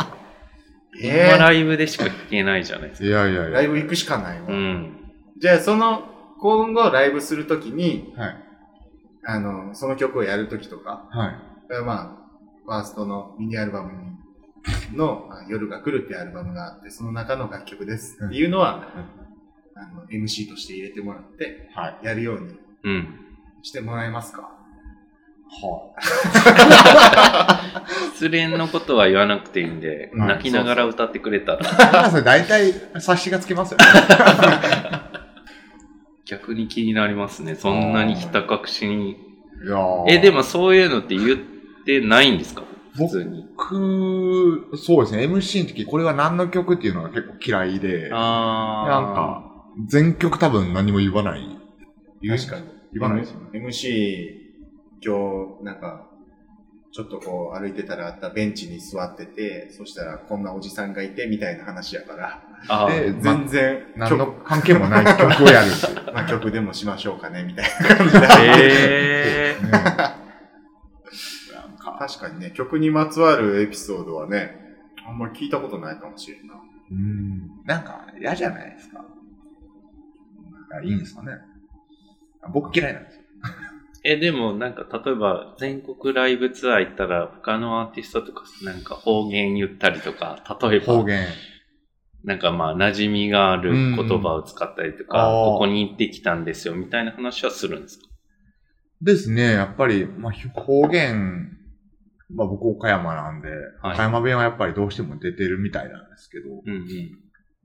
[1.03, 3.09] え今ライブでしか聴けないじゃないですか。
[3.09, 4.47] いやいやいライブ行くしかないわ。
[4.49, 5.13] うん。
[5.39, 6.09] じゃあ、その、
[6.41, 8.37] 今後ライブするときに、はい。
[9.25, 11.83] あの、その曲をやるときとか、はい。
[11.85, 12.23] まあ、
[12.67, 14.13] ファーストのミニアルバムに
[14.97, 18.89] の、まあ夜が来るっていうアルバムがあって、その中の楽曲ですっていうのは、
[19.75, 22.07] あの、MC として入れてもらって、はい。
[22.07, 23.22] やるようにうん。
[23.63, 24.51] してもらえますか？
[25.55, 25.93] は
[28.15, 32.11] 失恋のことは言わなくていいんで、うん泣きながら歌ってくれたら、い。
[32.11, 33.85] それ大体、察しがつきますよね。
[36.25, 37.55] 逆に気になりますね。
[37.55, 39.11] そんなにひた隠しに。
[39.11, 39.15] い
[39.69, 41.39] やーえ、でもそういうのって言っ
[41.85, 42.63] てないんですか？
[42.97, 43.47] 普通に。
[43.57, 49.45] 僕、そうですね、MC の時、これは何の曲っていうのが結構嫌いで、なんあか、
[49.87, 51.59] 全曲多分何も言わない。
[52.27, 52.65] 確かに。
[52.93, 53.49] 言わないですよね。
[53.53, 54.43] MC、
[55.03, 56.09] 今日、なんか、
[56.93, 62.89] ちょっとこう歩いてたらあったベンチに座ってて、そしたらこんなおじさんがいてみたいな話やから。
[62.89, 65.71] で全然何の曲、関係もない曲をやる。
[66.13, 68.27] まあ曲でもしましょうかね、みたいな感じで。
[68.29, 69.83] えねなん
[71.79, 74.61] か、 確かにね、曲にまつわるエピソードはね、
[75.07, 76.55] あんまり聞いたことないかもしれんな。
[76.91, 79.03] うん、なんか嫌じゃないですか。
[80.85, 81.33] いいんですかね。
[82.51, 83.23] 僕嫌いなんですよ。
[84.05, 91.27] え、でもなんか例えば全国ライブツアー行ったら他のアーティストとかなんか方言言ったりとか、例えば方言。
[92.25, 98.07] なんかまあ馴染みがある言葉を使ったりとか、うんここに行ってきたんですよみたいな話はするんですか？
[99.01, 101.57] ですね、やっぱり、まあ、方言、
[102.33, 103.55] まあ僕岡山なんで、は
[103.91, 106.87] い岡山弁はやっぱりどうしても出てるみたいなんですけど、うんうん。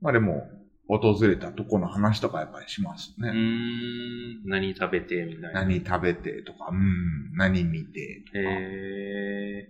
[0.00, 0.48] まあでも、
[0.88, 3.28] 訪れたとこの話とかやっぱりしますね。
[3.28, 5.64] うーん、何食べてみたいな。
[5.64, 9.68] 何食べてとか、うん、何見てとか、へ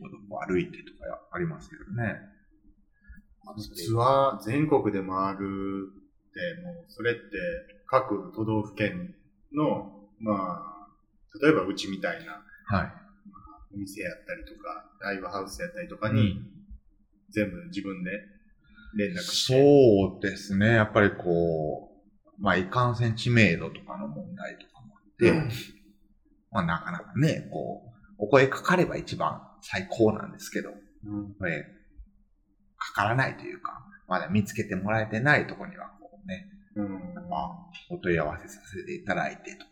[0.00, 2.16] どこどこ歩いてとかありますけどね。
[3.74, 7.20] ツアー全国で回るって、もうそれって
[7.86, 9.14] 各都道府県
[9.52, 10.88] の、まあ、
[11.42, 12.92] 例えばうちみたいなはい。
[13.74, 16.40] お店やったりとか、ライブハウスやったりとかに、
[17.30, 18.10] 全部自分で
[18.96, 19.60] 連絡して。
[19.60, 20.74] そうですね。
[20.74, 21.90] やっぱりこ
[22.38, 25.50] う、まあ、いかんせん知名度とかの問題とかもあって、うん
[26.50, 31.64] まあ、なかなかね、こう、お声かかれば一番最高なんですけど、うんこれ、
[32.76, 37.48] かからないというか、まだ見つけてもらえてないところには、こうね、うんまあ、
[37.90, 39.70] お問い合わせさせていただいてとか、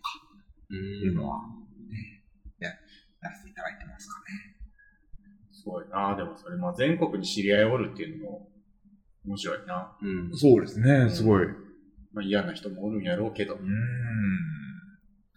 [0.71, 0.75] ー。
[0.77, 1.41] いうのは、
[1.89, 2.25] ね、
[2.61, 2.75] や、や
[3.21, 4.57] らせていただいてますかね。
[5.51, 8.49] すごいなでもそれ、まあ全国に知り合いおるっていうのも
[9.27, 9.97] 面白いな。
[10.03, 10.37] うん。
[10.37, 11.45] そうですね、すごい。
[11.45, 11.57] う
[12.13, 13.55] まあ嫌な人もおるんやろうけど。
[13.55, 13.61] ーん。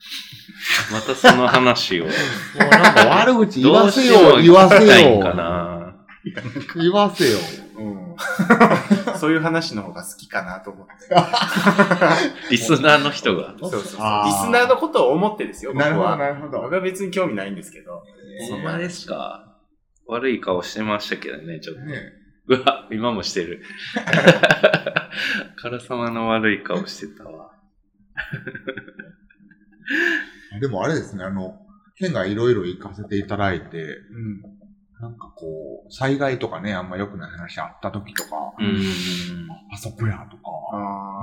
[0.92, 2.06] またその話を。
[2.08, 5.96] もうなんか悪口言わせよ言わせよかな。
[6.76, 7.38] 言わせよ。
[7.78, 8.16] うん。
[9.20, 10.94] そういう話の方が好きかなと思って。
[12.52, 13.56] リスナーの人が。
[13.60, 14.26] そうそうそう。
[14.26, 16.18] リスナーのことを思ってですよ、僕なるほど、は。
[16.18, 16.62] なるほど。
[16.62, 18.04] 僕は別に興味ないんですけど。
[18.50, 19.58] ほんまですか
[20.08, 21.82] 悪い顔してましたけどね、ちょっと。
[21.82, 23.64] ねうわ、今もしてる。
[25.56, 27.52] からさまの悪い顔してたわ。
[30.60, 31.60] でもあれですね、あの、
[31.96, 34.42] 県がいろいろ行かせていただいて、うん。
[35.00, 38.30] なんかこう、災害とかね、あんま良くない話あった時とか、
[38.60, 38.76] うん。
[39.72, 41.22] あそこやとか、あ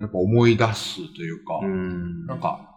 [0.00, 2.26] やっぱ思い出すというか、うん。
[2.26, 2.70] なんか、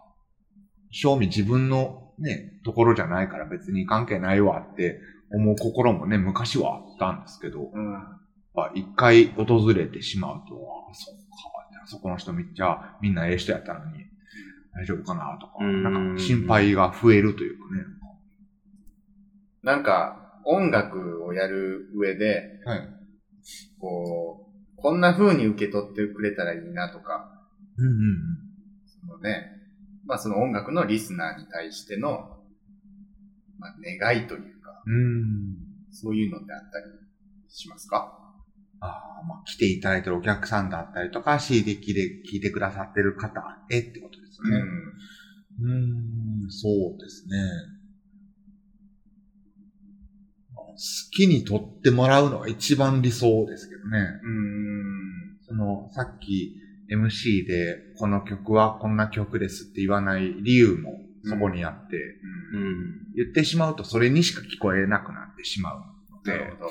[0.90, 5.00] 正味自分のね、ところじゃないから別に関係ないわって
[5.32, 8.18] 思う心もね、昔はあったんですけど、うん。
[8.74, 10.54] 一回訪れてしまうと、
[10.90, 11.22] あ、そっか、
[11.84, 14.04] あそこの人めっちゃみんなええ人やったのに、
[14.74, 17.82] 大丈夫かなとか、うんなんか心配が増えるというかね。
[19.62, 22.88] なんか、音楽をやる上で、はい。
[23.80, 27.30] こう、こんな風に受け取ってくれたらいいなとか、
[27.76, 27.94] うんうん
[28.86, 29.52] そのね、
[30.04, 32.37] まあその音楽のリスナーに対しての、
[33.58, 34.94] まあ願いというか、うん。
[34.94, 35.56] うん。
[35.90, 36.84] そういうのってあったり
[37.48, 38.14] しますか？
[38.80, 44.64] ああ、まあ、来ていただいてるお客さんだったりとか、CD で聞いてくださってる方へってことですよね。
[45.60, 45.70] うん。
[45.70, 47.36] うん、そうですね。
[50.54, 50.74] 好
[51.10, 53.98] きに撮ってもらうのが一番理想ですけどね。
[54.22, 55.38] うん。
[55.42, 56.54] その、さっき
[56.88, 61.96] MC でこの曲はこんな曲ですって言わない理由もそこにあって、
[62.52, 62.62] うん。
[62.62, 63.14] うん。
[63.16, 66.68] 言ってしまうとそれにしか聞こえなくなってしまうので、なるほど。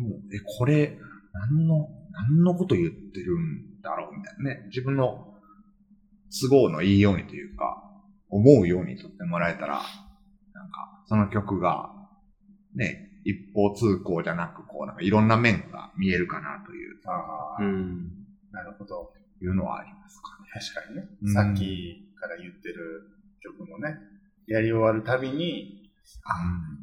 [0.00, 0.98] もうえ、これ、
[1.32, 4.66] 何の、何のこと言ってるんだろうみたいなね。
[4.68, 5.34] 自分の
[6.40, 7.82] 都合のいいようにというか、
[8.28, 9.82] 思うように撮ってもらえたら、
[10.54, 11.90] なんか、その曲が、
[12.74, 18.10] ね、一方通行じゃなく、こう、なんかいろんな面が見えるかなという、ああ、うん。
[18.52, 19.12] なるほど。
[19.42, 20.48] いうのはありますかね。
[20.52, 21.08] 確かにね。
[21.22, 23.15] うんさっきから言ってる
[23.46, 23.96] 曲もね、
[24.48, 25.90] やり終わるたびに、
[26.24, 26.34] あ、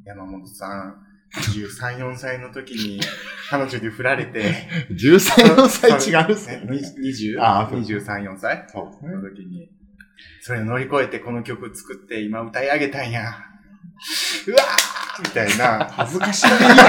[0.05, 0.95] 山本さん、
[1.33, 3.01] 13、4歳の時に
[3.49, 4.53] 彼女に振られて、
[4.91, 6.65] 13、4歳違うっすねね。
[7.03, 7.41] 20?
[7.41, 8.65] あそう23、4歳？
[8.67, 9.69] そうですの時に、
[10.41, 13.21] それを乗り越えてこの曲作って今歌い上げたんや。
[14.47, 15.85] うわーみたいな。
[15.91, 16.81] 恥ずかしい何もで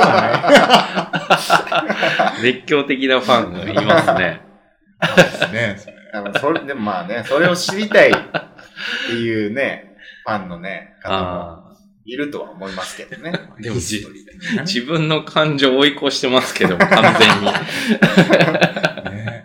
[0.00, 0.72] は
[2.40, 2.52] ない。
[2.52, 4.40] 熱狂的なファンがいますね。
[5.16, 5.91] ですね。
[6.14, 8.14] あのそれでもまあね、それを知りたいっ
[9.06, 9.96] ていうね、
[10.26, 11.62] ファンのね、方もあ
[12.04, 13.32] いるとは思いますけどね。
[13.60, 14.06] でも自
[14.86, 16.88] 分の感情を追い越してますけど、完
[17.18, 17.46] 全に。
[19.16, 19.44] ね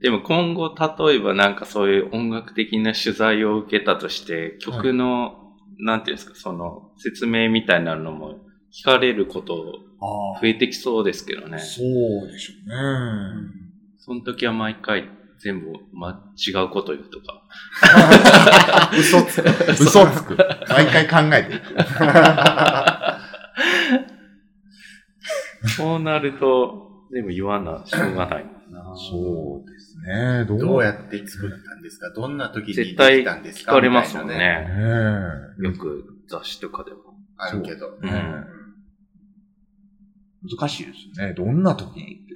[0.00, 8.38] でも今後、例えばなんかそういう音楽的な取材を受けたとして、曲の、なんていうんですか、その説明みたいなのも
[8.72, 11.58] 聞かれることあ増えてきそうですけどね。
[11.58, 12.76] そうでしょうね。
[13.98, 17.42] その時は毎回全部、ま、違うこと言うとか。
[18.98, 19.48] 嘘つく。
[19.72, 20.36] 嘘つく。
[20.68, 21.62] 毎回考えていく。
[25.76, 28.46] そうなると、でも言わな、しょうがない。
[29.10, 30.44] そうですね。
[30.46, 32.10] どどうややって作ったんですか？
[32.14, 33.72] どんな時にたんですか？
[33.72, 34.36] 聞かれますもんね。
[34.38, 36.98] ねよく雑誌とかでも。
[37.36, 37.98] あるけど。
[38.00, 38.46] うん
[40.58, 41.34] 難しいですよね。
[41.34, 42.34] どんな時にって。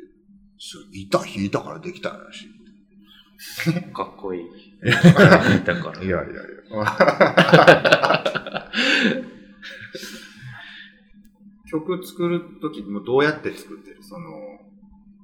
[0.59, 2.49] そうギター弾いたからできたらしい。
[3.93, 4.45] かっこいい。
[4.83, 4.93] だ
[5.77, 6.03] から。
[6.03, 6.27] いやいやい
[6.71, 6.85] や。
[11.71, 13.99] 曲作るときもどうやって作ってる？
[14.03, 14.27] その、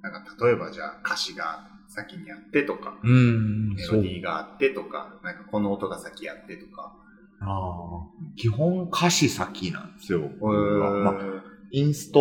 [0.02, 6.92] なんか例えばじゃあ歌詞が先にあってとか、うんメロディーがあってとか、なんかこの音が先あってとか。
[7.40, 10.20] あー基本歌詞先なんですよ。
[10.40, 11.40] まあー
[11.72, 12.20] インスト、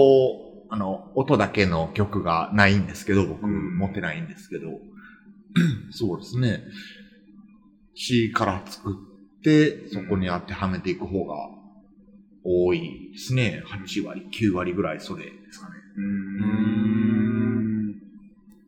[0.76, 4.68] あの、音だけの曲がないんですけど、僕、うん持ってないんですけど、
[5.92, 6.64] そうですね。
[7.96, 11.36] C から作って、そこに当てはめていく方が
[12.44, 13.64] 多いですね。
[13.66, 15.76] 8割、9割ぐらいそれですかね。
[15.96, 17.96] うーん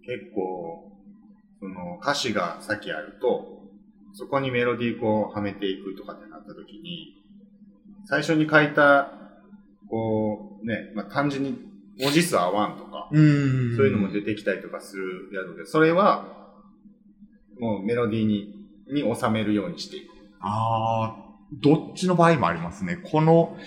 [0.05, 0.89] 結構、
[1.59, 3.63] その歌詞が先あると、
[4.13, 7.17] そこにメロディーこうはめていくとかってなった時に、
[8.05, 9.11] 最初に書いた、
[9.89, 11.66] こう、ね、まあ、単純に
[11.99, 16.25] 文字数合わんとか、うんそういうのも出てきたりとかするやつで、それは、
[17.59, 18.53] もうメロディーに、
[18.89, 20.11] に収めるようにしていく。
[20.39, 22.97] ああ、どっちの場合もありますね。
[23.11, 23.57] この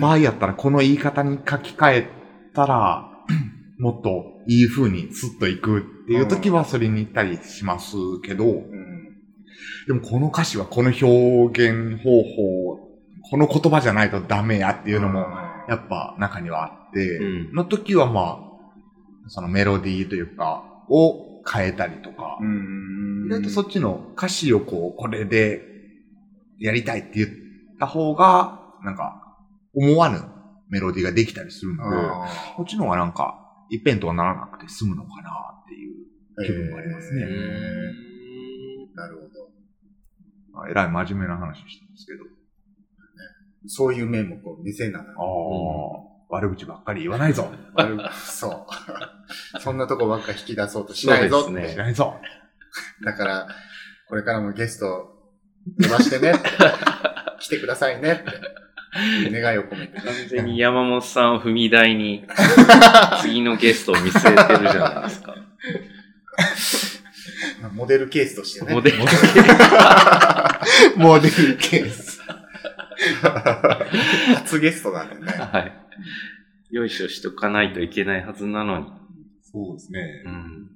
[0.00, 2.08] 場合やったら、この言い方に書き換え
[2.54, 3.10] たら、
[3.78, 9.00] もっといい風にスッといくっていう時はそれに行ったりしますけど、うん。
[9.86, 12.90] でもこの歌詞はこの表現方法、
[13.30, 15.26] この言葉じゃないとダメやっていうのも、
[15.68, 18.40] やっぱ中にはあって、うんの時はま
[19.26, 23.26] あ、そのメロディーというか、を変えたりとか、うん。
[23.26, 25.62] 意外とそっちの歌詞をこう、これで
[26.58, 27.28] やりたいって言っ
[27.78, 29.38] た方が、なんか、
[29.74, 30.20] 思わぬ
[30.68, 33.36] メロディーができたりするので、あこっちの方がなんか、
[33.70, 35.30] 一辺倒にならなくて済むのかな
[35.62, 37.30] っていうー気分がありますねへうー
[38.90, 39.28] んなるほど。
[40.52, 42.39] まあえらい真面目な話してますけど。
[43.66, 45.10] そういう面もこう見せながら。
[45.12, 45.24] ああ、
[46.30, 47.50] 悪口ばっかり言わないぞ。
[47.74, 48.66] 悪いそう。
[49.60, 51.44] そんなとこばっか引き出そうとしないぞって。
[51.46, 52.16] そうですねしないぞ。
[53.04, 53.48] だから、
[54.08, 55.20] これからもゲスト
[55.80, 56.32] 飛ばしてね。
[57.40, 59.98] 来てくださいねって、願いを込めて。
[60.00, 62.26] 完全に山本さんを踏み台に、
[63.22, 65.34] 次のゲストを見据えてるじゃないですか。
[67.72, 68.74] モデルケースとしてね。
[68.74, 68.98] モデル
[70.96, 72.09] モデルケース。
[74.36, 75.32] 初ゲストなんでね。
[75.32, 76.74] はい。
[76.74, 78.86] よいしょしとかないといけないはずなのに。
[79.42, 80.22] そうですね。
[80.26, 80.70] うん。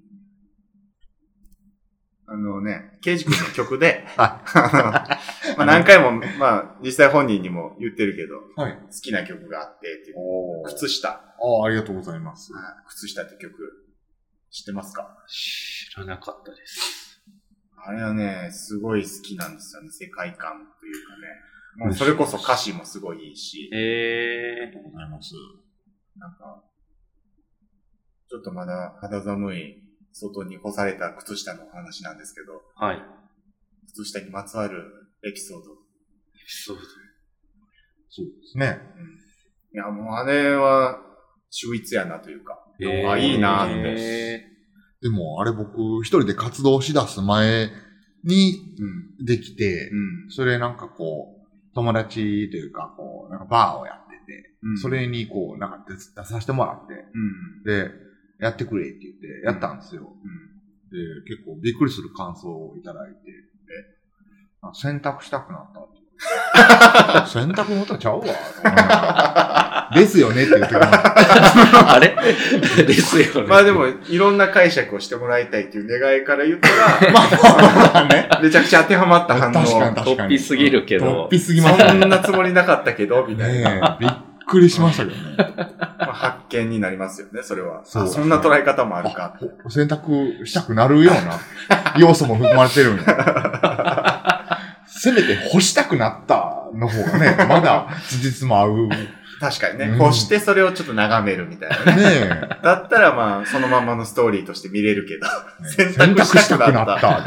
[2.26, 8.76] あのね、ケイジ君の曲で、 まあ何回も、まあ実際本人にも言ってるけど、はい。
[8.76, 11.10] 好きな曲があってっていう、お靴下。
[11.10, 11.22] あ
[11.62, 12.50] あ、ありがとうございます。
[12.88, 13.54] 靴下って曲、
[14.50, 15.24] 知ってますか？
[15.28, 17.20] 知らなかったです。
[17.86, 21.28] あれはね、すごい好きなんですよね、世界観というかね。
[21.76, 25.34] もうそれこそ歌詞もすごいいいし、えありがとうございます。
[26.16, 26.62] なんか、
[28.28, 32.96] ちょっとまだ肌寒い外に干された靴下のお話なんですけど、ー、はい。
[32.96, 33.00] エ
[33.88, 34.82] 靴下にまつわる
[35.26, 35.64] エピソード。
[35.64, 36.82] ピソード。
[38.10, 38.78] そうですね。
[39.72, 41.00] いや、もうあれは
[41.50, 43.74] 秀逸やなというか、えあ、いいなって。
[43.74, 44.44] え
[45.02, 47.70] でも、あれ僕、一人で活動しだす前
[48.24, 48.76] に
[49.18, 49.24] うん。
[49.24, 50.30] できて、うん。
[50.30, 51.43] それなんかこう、
[51.74, 57.64] 友達というか、こう、なんかバーをやってて、うんそれにこう、なんか出出させてもらって、うん。
[57.64, 57.90] で、
[58.40, 60.02] やってくれって言って、やったんですよ。
[60.90, 63.18] で、結構びっくりする感想をいただいて、
[64.62, 65.94] あ洗濯したくなったって。
[67.28, 68.24] 洗濯元ちゃうわ。
[69.94, 70.74] ですよねって言って。
[70.76, 72.14] あれ？
[72.84, 73.48] ですよね。
[73.48, 78.28] まあでも、いろんな解釈をしてもらいたいっていう願いから言ったら、 まあまあね。
[78.42, 79.54] めちゃくちゃ当てはまった反応。
[79.54, 80.34] 確かに確かに。
[80.34, 82.00] 突飛すぎるけど突飛すぎましたね。
[82.00, 83.70] そんなつもりなかったけど、みたいな。
[83.70, 84.10] ねえびっ
[84.46, 85.36] くりしましたけどね。
[85.98, 87.80] まあ、発見になりますよね、それは。
[87.84, 89.36] そうあそんな捉え方もあるか。
[89.40, 91.40] あ洗濯したくなるような
[91.96, 93.04] 要素も含まれてるんや。
[94.86, 98.88] せめて干したくなったの方がね、まだ事実も合う。
[99.44, 99.84] ね確かにね。
[99.86, 102.02] うんこうしてそれをちょっと眺めるみたいなね。
[102.06, 102.28] え。
[102.62, 105.26] だったらまあ、そのままのストーリーとして見れるけど。
[105.68, 107.24] 洗洗濯したたくくなった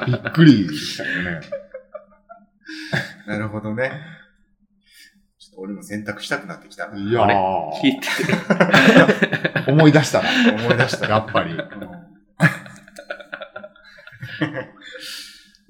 [0.00, 0.06] た。
[0.06, 1.40] びっくりしたよね。
[3.26, 3.92] なるほどね。
[5.38, 6.98] ちょっと俺も選択したくなってきたな。
[6.98, 7.34] いやあれ？
[7.34, 8.06] ー聞いて
[9.66, 9.72] る。
[9.74, 11.06] 思い出したら、思い出した。
[11.08, 11.52] やっぱり。
[11.52, 11.60] うん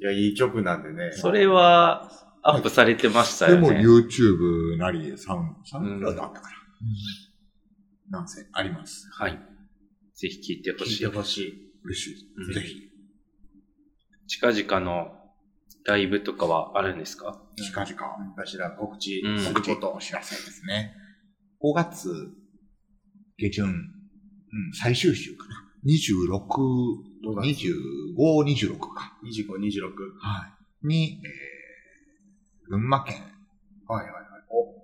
[0.01, 1.11] いや、いい曲なんでね。
[1.13, 2.09] それは、
[2.51, 3.81] アップされてましたでもよね。
[3.87, 6.57] YouTube なり、サウンサウンドだったから。
[8.11, 9.09] なんせ、あります。
[9.13, 9.39] はい。
[10.15, 11.09] ぜひ聞いてほ聞いしてい。
[11.09, 11.73] ほしい。
[11.85, 12.11] 嬉し
[12.51, 12.55] い。
[12.55, 12.89] ぜひ。
[14.27, 15.13] 近々の
[15.87, 17.41] ライブとかはあるんですか？
[17.57, 18.35] 近々。
[18.37, 19.93] 頭告知うんすること。
[19.93, 20.95] お知らせですね。
[21.63, 22.09] 5月
[23.37, 23.75] 下旬、うん、
[24.75, 25.65] 最終週かな。
[25.87, 26.47] 26、
[27.25, 29.19] 5月25、26か。
[29.25, 29.83] 25、26。
[30.21, 30.47] は
[30.83, 30.87] い。
[30.87, 31.29] に、えー、
[32.69, 33.23] 群馬県、
[33.87, 34.25] はいはいはい。
[34.51, 34.75] お、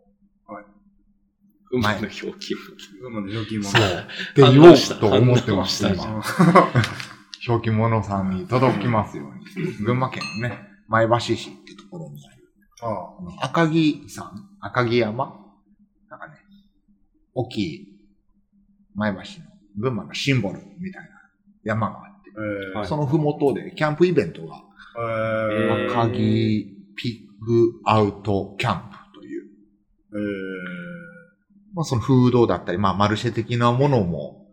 [1.76, 2.54] 馬の表記。
[3.02, 3.64] 馬の料金も。
[3.64, 3.82] そう。
[3.82, 3.84] っ
[4.34, 6.22] て言おうと思ってました、今。
[7.46, 9.66] 表記物さんに届きますように。
[9.84, 12.36] 群馬県のね、前橋市っていうところにある。
[12.80, 12.90] ああ。
[13.22, 14.32] の赤城山？
[14.60, 15.44] 赤城山？
[16.08, 16.38] なんかね、
[17.34, 17.98] 大きい
[18.94, 19.24] 前橋の
[19.76, 21.10] 群馬のシンボルみたいな
[21.64, 22.78] 山があって、えー。
[22.78, 22.86] はい。
[22.86, 24.64] そのふもとでキャンプイベントが、
[24.96, 25.90] えー。
[25.90, 26.16] 赤城
[26.96, 29.44] ピッグアウトキャンプという、
[30.12, 30.18] え
[31.74, 34.46] まあそのフードだったり、まあマルシェ的なものも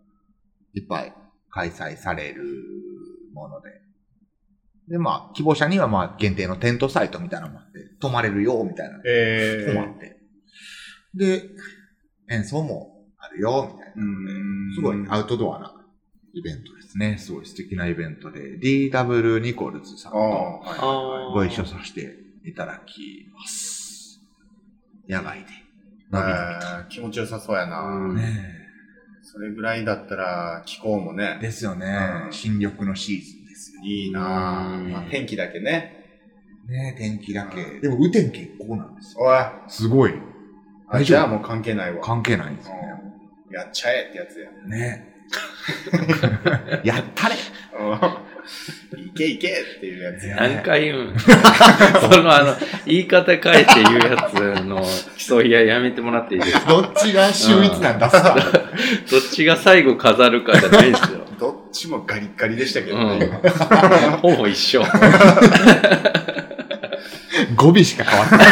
[0.73, 1.13] いっぱい
[1.49, 2.43] 開催される
[3.33, 3.81] もので。
[4.87, 10.17] で、まあ希望者にはまあ限定のテントサイトみたいなのもあって、泊まれるよみたいなー、え泊まって。
[11.13, 11.49] で、
[12.29, 14.03] 演奏もあるよ、みたいな。
[14.03, 15.73] うんすごいアウトドアな
[16.33, 17.17] イベントですね。
[17.17, 20.17] すごい素敵なイベントで、DW ニコルズさんと
[21.33, 22.15] ご一緒させて
[22.45, 24.19] いただきます。
[25.07, 25.45] 野外で。
[26.11, 28.13] のびのびえー気持ちよさそうやな。
[28.13, 28.59] ね
[29.23, 31.87] それぐらいだったら気候もえね、ですよね
[32.25, 32.29] う。
[32.29, 33.81] ん新緑のシーズンですよ。
[33.83, 35.97] いいなうんまあ、天気だけね。
[36.67, 37.79] ねえ天気だけ。
[37.79, 39.21] でも、雨天結構なんですよ。
[39.21, 39.37] おい、
[39.67, 40.13] すごい。
[40.87, 41.05] あ大丈夫？
[41.05, 42.01] じゃあもう関係ないわ。
[42.01, 42.79] 関係ないんですよね。
[43.05, 43.11] うん
[43.53, 44.49] やっちゃえってやつや。
[44.65, 45.13] ね
[46.73, 47.35] え やったれ
[47.79, 48.30] うん
[48.97, 50.35] いけいけっていうやつや。
[50.37, 51.15] 何回言うん？
[51.19, 54.33] そのあの、言い方変えて言うやつ
[54.63, 54.83] の
[55.17, 56.69] 競い合いやめてもらっていいですか？
[56.71, 58.09] どっちが秀逸なんだ？
[58.09, 61.19] すかどっちが最後飾るかじゃないですよ。
[61.39, 64.17] どっちもガリッガリでしたけどね、うん今。
[64.17, 64.83] ほぼ一緒。
[67.55, 68.47] 語尾しか変わってない。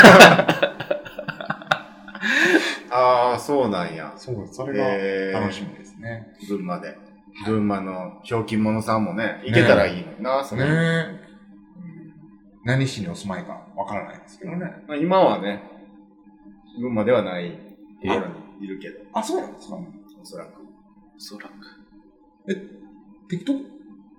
[2.92, 4.12] ああ、そうなんや。
[4.18, 6.30] そう、それが楽しみですね。
[6.48, 6.98] 群馬で。
[7.46, 10.64] 群馬のひょうきん者さんもね、行けたらいいのにな、それ。
[10.64, 11.20] ねえ。
[12.66, 14.84] 何市にお住まいかわからないですけどね。
[14.88, 15.64] まあ、今はね、
[16.80, 17.52] 群馬ではない
[18.02, 18.28] ところ
[18.60, 19.76] にいるけど、あ、そうなんですか？
[20.22, 20.62] おそらく。
[20.62, 21.54] おそらく。
[23.30, 23.64] 適当って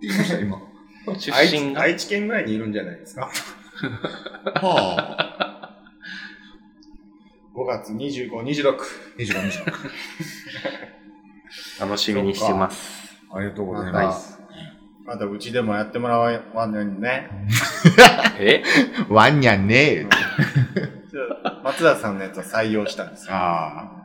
[0.02, 0.58] 言いました、今。
[1.18, 1.82] 出身が？
[1.82, 3.30] 愛知県ぐらいにいるんじゃないですか？
[4.60, 5.56] はあ。
[7.54, 8.76] 5月25、26。
[9.18, 9.90] 25、26。
[11.80, 12.99] 楽しみにしてます。
[13.32, 14.40] ありがとうございまます。
[15.04, 17.28] またうちでもやってもらわんのにね。
[18.38, 18.62] え？
[19.08, 20.06] ワンニャンね
[21.10, 21.20] ちょ
[21.64, 23.34] 松田さんのやつを採用したんですよ。
[23.34, 24.04] あ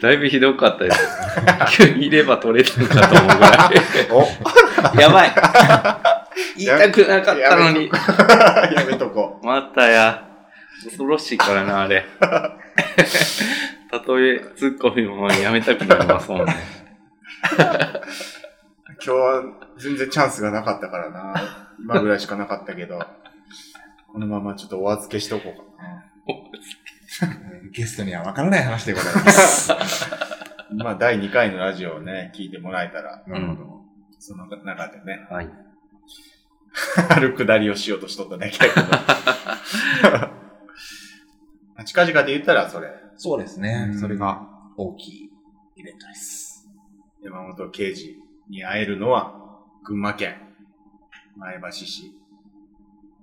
[0.00, 0.98] だいぶひどかったです。
[1.76, 3.70] 急に入れば取れたのかと思うぐら
[4.10, 4.22] お
[4.96, 5.00] い。
[5.00, 5.32] やばい。
[6.56, 7.86] 言いたくなかったのに。
[7.86, 10.28] やめとこまたや。
[10.82, 12.04] 恐ろしいからな、あれ。
[13.90, 16.83] たとえツッコミもやめたくなりますもんね。
[17.24, 17.54] う。
[18.94, 19.42] 今日は
[19.78, 21.68] 全然チャンスがなかったからな。
[21.78, 22.98] 今ぐらいしかなかったけど、
[24.12, 26.04] このままちょっとお預けしとこうかな。
[27.72, 29.72] ゲストにはわからない話でございます。
[30.76, 33.84] まあ、第2回のラジオをね、聞いてもらえたら、なるほど。
[34.18, 35.48] その中でね、はい。
[37.10, 38.80] あるくだりをしようとしとっただけだけ
[41.78, 41.84] ど。
[41.84, 42.88] 近々で言ったらそれ。
[43.16, 45.30] そうですねうんそれが大きい
[45.76, 46.53] イベントです。
[47.24, 48.18] 山本刑事
[48.50, 49.34] に会えるのは、
[49.84, 50.36] 群馬県
[51.36, 52.12] 前橋市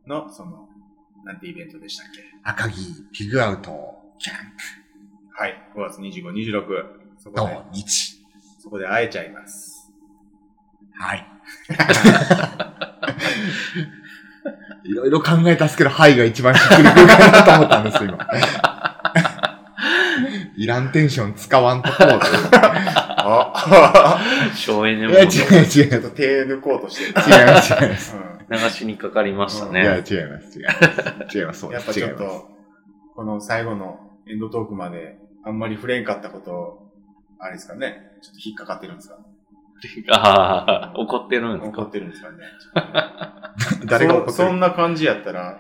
[0.08, 0.68] の、その、
[1.24, 2.24] なんてイベントでしたっけ？
[2.44, 3.72] 赤城ピグアウト
[4.18, 4.36] キャン
[5.38, 5.72] はい。
[5.76, 6.64] 5月25、26。
[7.20, 8.20] そこで、日。
[8.60, 9.92] そこで会えちゃいます。
[10.94, 11.28] はい。
[14.84, 18.28] いろいろ考えたっすけど、はいが一番しっくりくるかなと思ったんですよ、今。
[20.58, 23.11] いらんテンション使わんとこうと。
[23.26, 24.20] あ
[24.56, 25.66] 省エネもいや、違う違う。
[25.68, 27.38] ちょっと手抜こうとしてる。
[27.38, 28.16] 違います、違います。
[28.18, 30.04] う流しにかかりましたいや、ね。
[30.10, 30.72] 違います、違いま
[31.30, 31.38] す。
[31.38, 31.66] 違います。
[31.68, 31.80] うです。
[31.80, 32.50] やっぱちょっと、
[33.16, 34.00] この最後の
[34.30, 36.92] エンドトークまで、あんまり触れんかったこと、
[37.40, 37.96] あれですかね。
[38.22, 39.18] ちょっと引っかかってるんですか？
[40.14, 41.82] ああ、怒ってるんですか？
[41.82, 42.38] 怒ってるんですかね。
[43.88, 44.34] 誰が怒ってる？
[44.34, 45.60] そそんな感じやったら、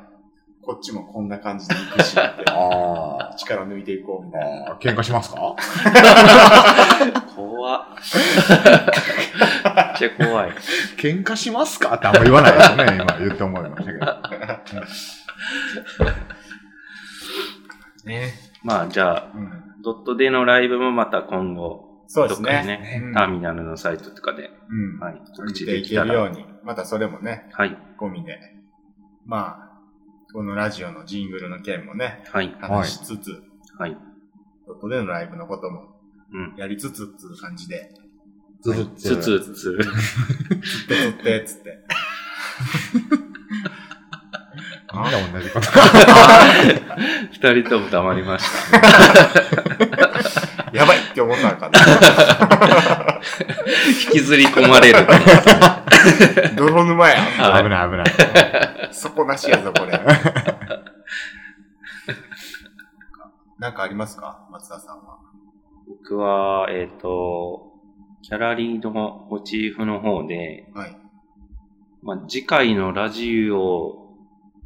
[0.63, 4.71] こっちもこんな感じで行くしって、 あ力抜いていこうみたいな。
[4.73, 4.77] あ。
[4.79, 5.55] 喧嘩しますか？
[7.35, 7.81] 怖っ。
[9.75, 10.51] めっちゃ怖い。
[10.97, 11.95] 喧嘩しますか？
[11.95, 14.05] ってあんま言わないですね、今言って思いましたけど。
[18.05, 18.33] ね。
[18.63, 19.63] まあ、じゃあ、うん。
[19.83, 22.77] ドットでのライブもまた今後、そうですどっかにね。
[22.77, 24.99] ね、うんターミナルのサイトとかで、うん。
[24.99, 26.07] はい、告知見ていできたら。
[26.07, 28.37] けるように、またそれもね、はい、込みで。
[29.25, 29.70] まあ、
[30.33, 33.43] このラジオのジングルの件もね、はい、話しつつ、
[33.77, 33.97] はい。
[34.65, 35.95] ドットでのライブのことも
[36.33, 36.55] うん。
[36.57, 37.91] やりつつっていう感じで、
[38.61, 39.77] ずずつつつつ。
[39.77, 41.79] つってつって、つって。
[44.93, 45.67] なんで同じこと？
[47.33, 48.77] 二人とも黙りました。
[50.71, 51.79] やばいって思ったのかな。
[54.05, 54.99] 引きずり込まれる。
[56.55, 57.21] 泥沼や。
[57.21, 58.93] はい危ない危ない。
[58.93, 59.91] 底なしやぞ、これ。
[63.59, 64.47] なんかありますか？
[64.51, 65.19] 松田さんは。
[65.87, 67.73] 僕は、えっ、と、
[68.23, 70.97] ギャラリーのモチーフの方で、はい。
[72.01, 73.97] まあ、次回のラジオを、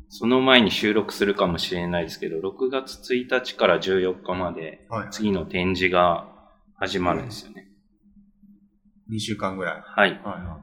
[0.07, 5.07] その前に収録するかもしれないですけど、6月1日から14日まで、はい。
[5.11, 6.27] 次の展示が
[6.77, 7.64] 始まるんですよね。
[9.09, 9.81] 2週間ぐらい。
[9.83, 10.11] はい。
[10.11, 10.59] はいは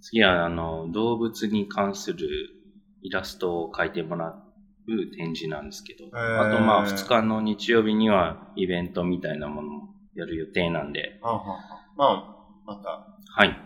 [0.00, 2.28] 次は、あの、動物に関する
[3.02, 4.34] イラストを描いてもら
[4.88, 11.24] う展示なんですけど、へーあとまあ、2日の日曜日にはイベントみたいなものもやる予定なんで、い。
[11.24, 11.58] はあは
[11.96, 12.04] ま
[12.66, 13.56] あ、また、はい。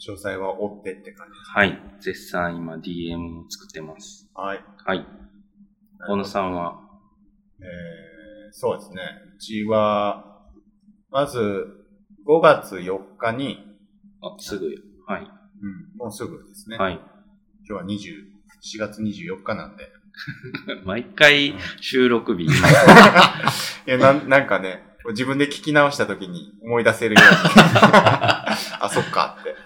[0.00, 1.50] 詳細は追ってって感じです。
[1.52, 1.78] はい。
[2.00, 4.28] 絶賛今 DM を作ってます。
[4.34, 4.64] はい。
[4.84, 5.06] はい。
[6.08, 6.80] 小野さんは、
[7.60, 9.02] えー、そうですね。
[9.36, 10.42] うちは、
[11.10, 11.79] まず、
[12.30, 13.58] 5月4日に、
[14.22, 14.68] あ、すぐ、
[15.04, 15.22] はい。
[15.22, 16.76] うん、もうすぐですね。
[16.76, 17.00] はい。
[17.68, 17.88] 今日は20、
[18.62, 19.88] 4月24日なんで。
[20.86, 22.44] 毎回収録日。
[22.46, 22.48] い
[23.86, 27.50] や、なん、なんかね、自分で聞き直した時に思い出せるように。
[27.82, 29.56] あ、そっかって。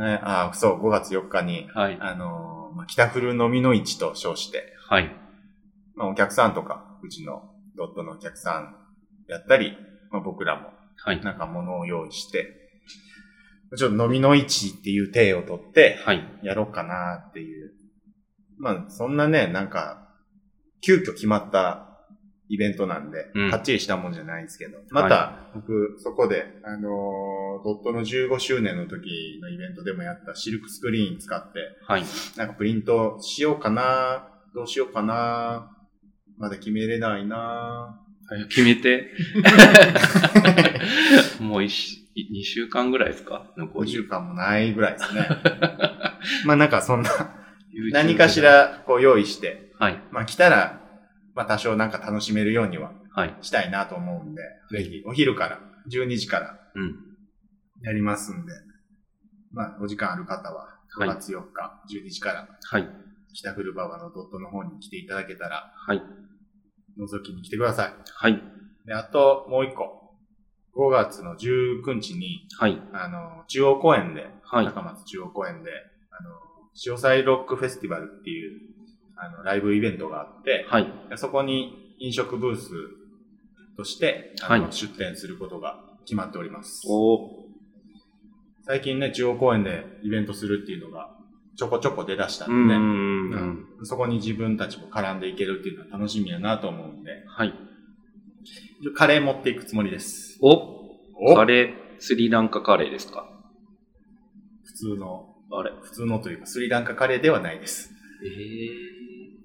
[0.00, 1.98] ね、あ、そう、5月4日に、はい。
[2.00, 5.12] あのーまあ、北古飲みの市と称して、はい。
[5.96, 8.76] まあ、お客さんとか、うちのドットのお客さん
[9.26, 9.76] やったり、
[10.10, 11.22] まあ、僕らもはい。
[11.22, 12.54] なんか物を用意して、
[13.76, 16.22] ちょっと飲みの市っていう体をとって、はい。
[16.42, 17.72] やろうかなっていう。
[18.58, 20.08] まあ、そんなね、なんか、
[20.80, 21.86] 急遽決まった
[22.48, 32.04] イベントなんで、うんかっちりしたもんじゃないんですけど、また、僕、そこで、あのードットの15周年の時のイベントでもやったシルクスクリーン使って、はい。
[32.36, 35.76] なんかプリントしようかな、どうしようかな、
[36.36, 38.00] まだ決めれないな、
[38.48, 39.12] 決めて。
[41.40, 43.52] もう一2週間ぐらいですか？
[43.56, 43.90] 残5り。
[43.90, 45.28] 週間もないぐらいですね。
[46.44, 47.10] まあなんかそんな、
[47.92, 48.40] 何かし。
[48.40, 50.02] らこう用意して、はい。
[50.10, 50.80] まあ来たら、
[51.34, 53.36] まあ多少なんか楽しめるようにははい。
[53.40, 55.60] したいなと思うんで、ぜひお昼から、
[55.90, 56.96] 12時からうん。
[57.82, 58.52] やりますんで、
[59.52, 62.88] まあお時間ある方は、はい5月4日、12時からはい。
[63.34, 66.02] 北古馬場のドットの方に来ていただけたら、はい。
[66.98, 67.92] 覗きに来てください。
[68.04, 68.42] はい。
[68.86, 69.98] で、あともう一個。
[70.76, 72.80] 5月の19日に、はい。
[72.92, 74.66] あの、中央公園で、はい。
[74.66, 75.70] 高松中央公園で、
[76.10, 76.30] あの、
[76.74, 78.60] 潮祭ロックフェスティバルっていう、
[79.16, 80.86] あの、ライブイベントがあって、はい。
[81.16, 82.70] そこに飲食ブース
[83.76, 86.82] として、はい出店することが決まっております。
[86.88, 87.48] お
[88.64, 91.10] 最近ね、中央公園でイベントするっていうのが、
[91.58, 92.68] ちょこちょこ出だしたうんん。
[92.68, 93.58] でね、うん。
[93.80, 97.52] うんそこに自分たちも絡んでいけるっていうのは楽しみやなと思うんで、はい。
[98.96, 100.38] カレー持っていくつもりです。
[100.40, 100.50] お
[101.20, 103.28] おカレー、スリランカカレーですか？
[104.64, 107.90] 普通の、あれ普通のというかスリランカカレーではないです。
[108.24, 108.68] ええ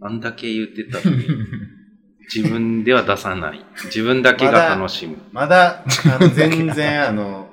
[0.01, 1.25] あんだけ言ってたのに、
[2.35, 3.65] 自分では出さない。
[3.85, 5.17] 自分だけが楽しむ。
[5.31, 7.52] まだ、あの、全然、 あの、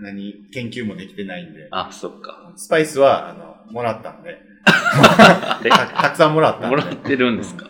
[0.00, 2.52] 何、研究もできてないんで、あ、そっか。
[2.56, 4.38] スパイスは、あの、もらったんで、
[5.64, 5.68] え？
[5.70, 6.68] たたくさんもらったんで。
[6.68, 7.66] もらってるんですか？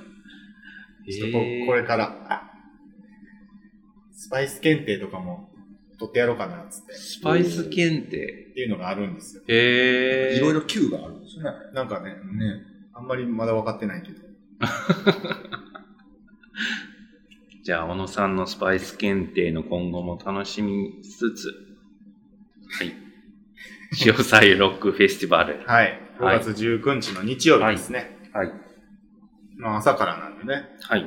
[1.11, 2.43] ちょっとここれから、あ
[4.13, 5.51] スパイス検定とかも
[5.99, 6.93] 取ってやろうかな、つって。
[6.95, 8.17] スパイス検定？
[8.51, 9.43] っていうのがあるんですよ。
[9.49, 10.37] へえ。
[10.37, 11.51] いろいろ Q があるんですよね。
[11.73, 12.17] なんかね、ね。
[12.95, 14.19] あんまりまだ分かってないけど。
[17.63, 21.53] じゃあ、小野さんのスパイス検定の今後も楽しみつつ、
[22.70, 22.95] はい。
[23.93, 25.62] 潮祭ロックフェスティバル。
[25.66, 25.85] はい。
[25.85, 28.19] はい5月19日の日曜日ですね。
[28.32, 28.53] はい。
[29.57, 30.69] まあ朝からなんでね。
[30.82, 31.03] はい。
[31.03, 31.05] う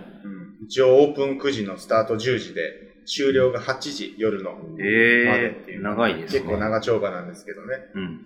[0.63, 2.61] ん、一応オープン9時のスタート10時で、
[3.05, 6.39] 終了が8時夜のまでええっていうのが長いですね。
[6.39, 7.67] 結構長丁場なんですけどね。
[7.93, 8.25] うん。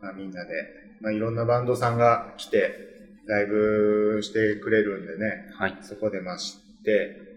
[0.00, 0.50] まあ、みんなで、
[1.00, 2.72] まあ、いろんなバンドさんが来て、
[3.26, 5.78] ライブしてくれるんでね、はい。
[5.82, 7.33] そこでまあ知って、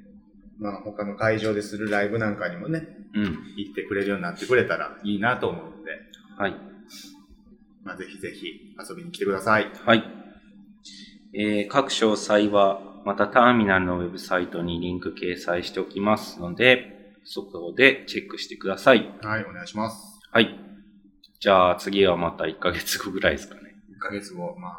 [0.59, 3.23] まあ他の会場でするライブなんかにもね、うん。
[3.55, 5.91] 行ってくれるようになってくれたらいいなと思うんで、
[6.37, 6.55] はい。
[7.83, 9.71] まあぜひぜひ遊びに来てください。
[9.85, 10.03] はい。
[11.33, 19.09] えー各詳細は、またターミナルのウェブサイトにリンク掲載しておきますので、そこでチェックしてください。
[19.21, 20.19] はい、お願いします。
[20.31, 20.59] はい。
[21.39, 23.61] じゃあ次はまた1ヶ月後ぐらいですかね。
[23.97, 24.71] 1ヶ月後、まあ、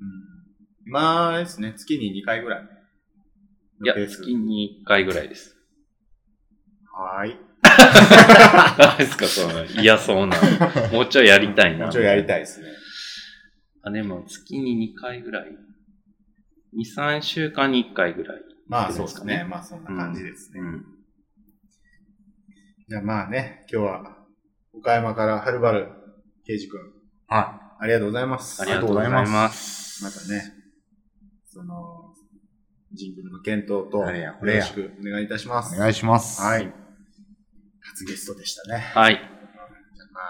[0.00, 0.90] うん。
[0.90, 2.73] まあ、ですね、月に2回ぐらい。
[3.82, 5.56] いや月に1回ぐらいです。
[6.92, 7.36] はーい。
[8.78, 10.36] 何ですか、その嫌そうな。
[10.92, 11.86] もうちょいやりたいな。
[11.86, 12.26] もうちょいやりい。
[12.26, 12.68] たいですね。
[13.82, 15.48] あ、でも月に2回ぐらい。
[16.76, 18.42] 2、3週間に1回ぐらい。
[18.68, 19.44] まあそうですね。
[19.48, 20.60] まあそんな感じですね。
[20.60, 20.84] うん。
[22.88, 24.16] じゃあまあね、今日は
[24.72, 25.88] 岡山からはるばる、
[26.46, 26.80] ケイジ君、
[27.26, 28.62] はありがとうございます。
[28.62, 30.04] ありがとうございます。
[30.04, 30.52] またね、
[31.46, 31.93] その、
[32.94, 35.74] ジングルの検討と、よろしくお願いいたします。
[35.76, 36.42] お願いします。
[36.42, 36.72] はい。
[37.82, 38.78] 初ゲストでしたね。
[38.94, 39.14] はい。
[39.14, 40.24] じゃあまあ、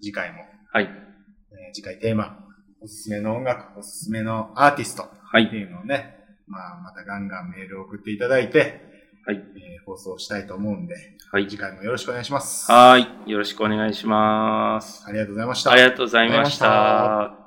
[0.00, 0.38] 次回も、
[0.72, 0.84] はい。
[0.84, 2.38] えー次回テーマ、
[2.80, 5.46] おすすめの音楽、おすすめのアーティストはい。
[5.46, 8.82] っていうのをね、まあ、またガンガンメールを送っていただいて、
[9.26, 9.36] はい。
[9.56, 10.94] えー放送したいと思うんで、
[11.30, 11.46] はい。
[11.48, 12.70] 次回もよろしくお願いします。
[12.70, 13.30] はい。
[13.30, 15.04] よろしくお願いします。
[15.06, 15.70] ありがとうございました。
[15.70, 17.45] ありがとうございました。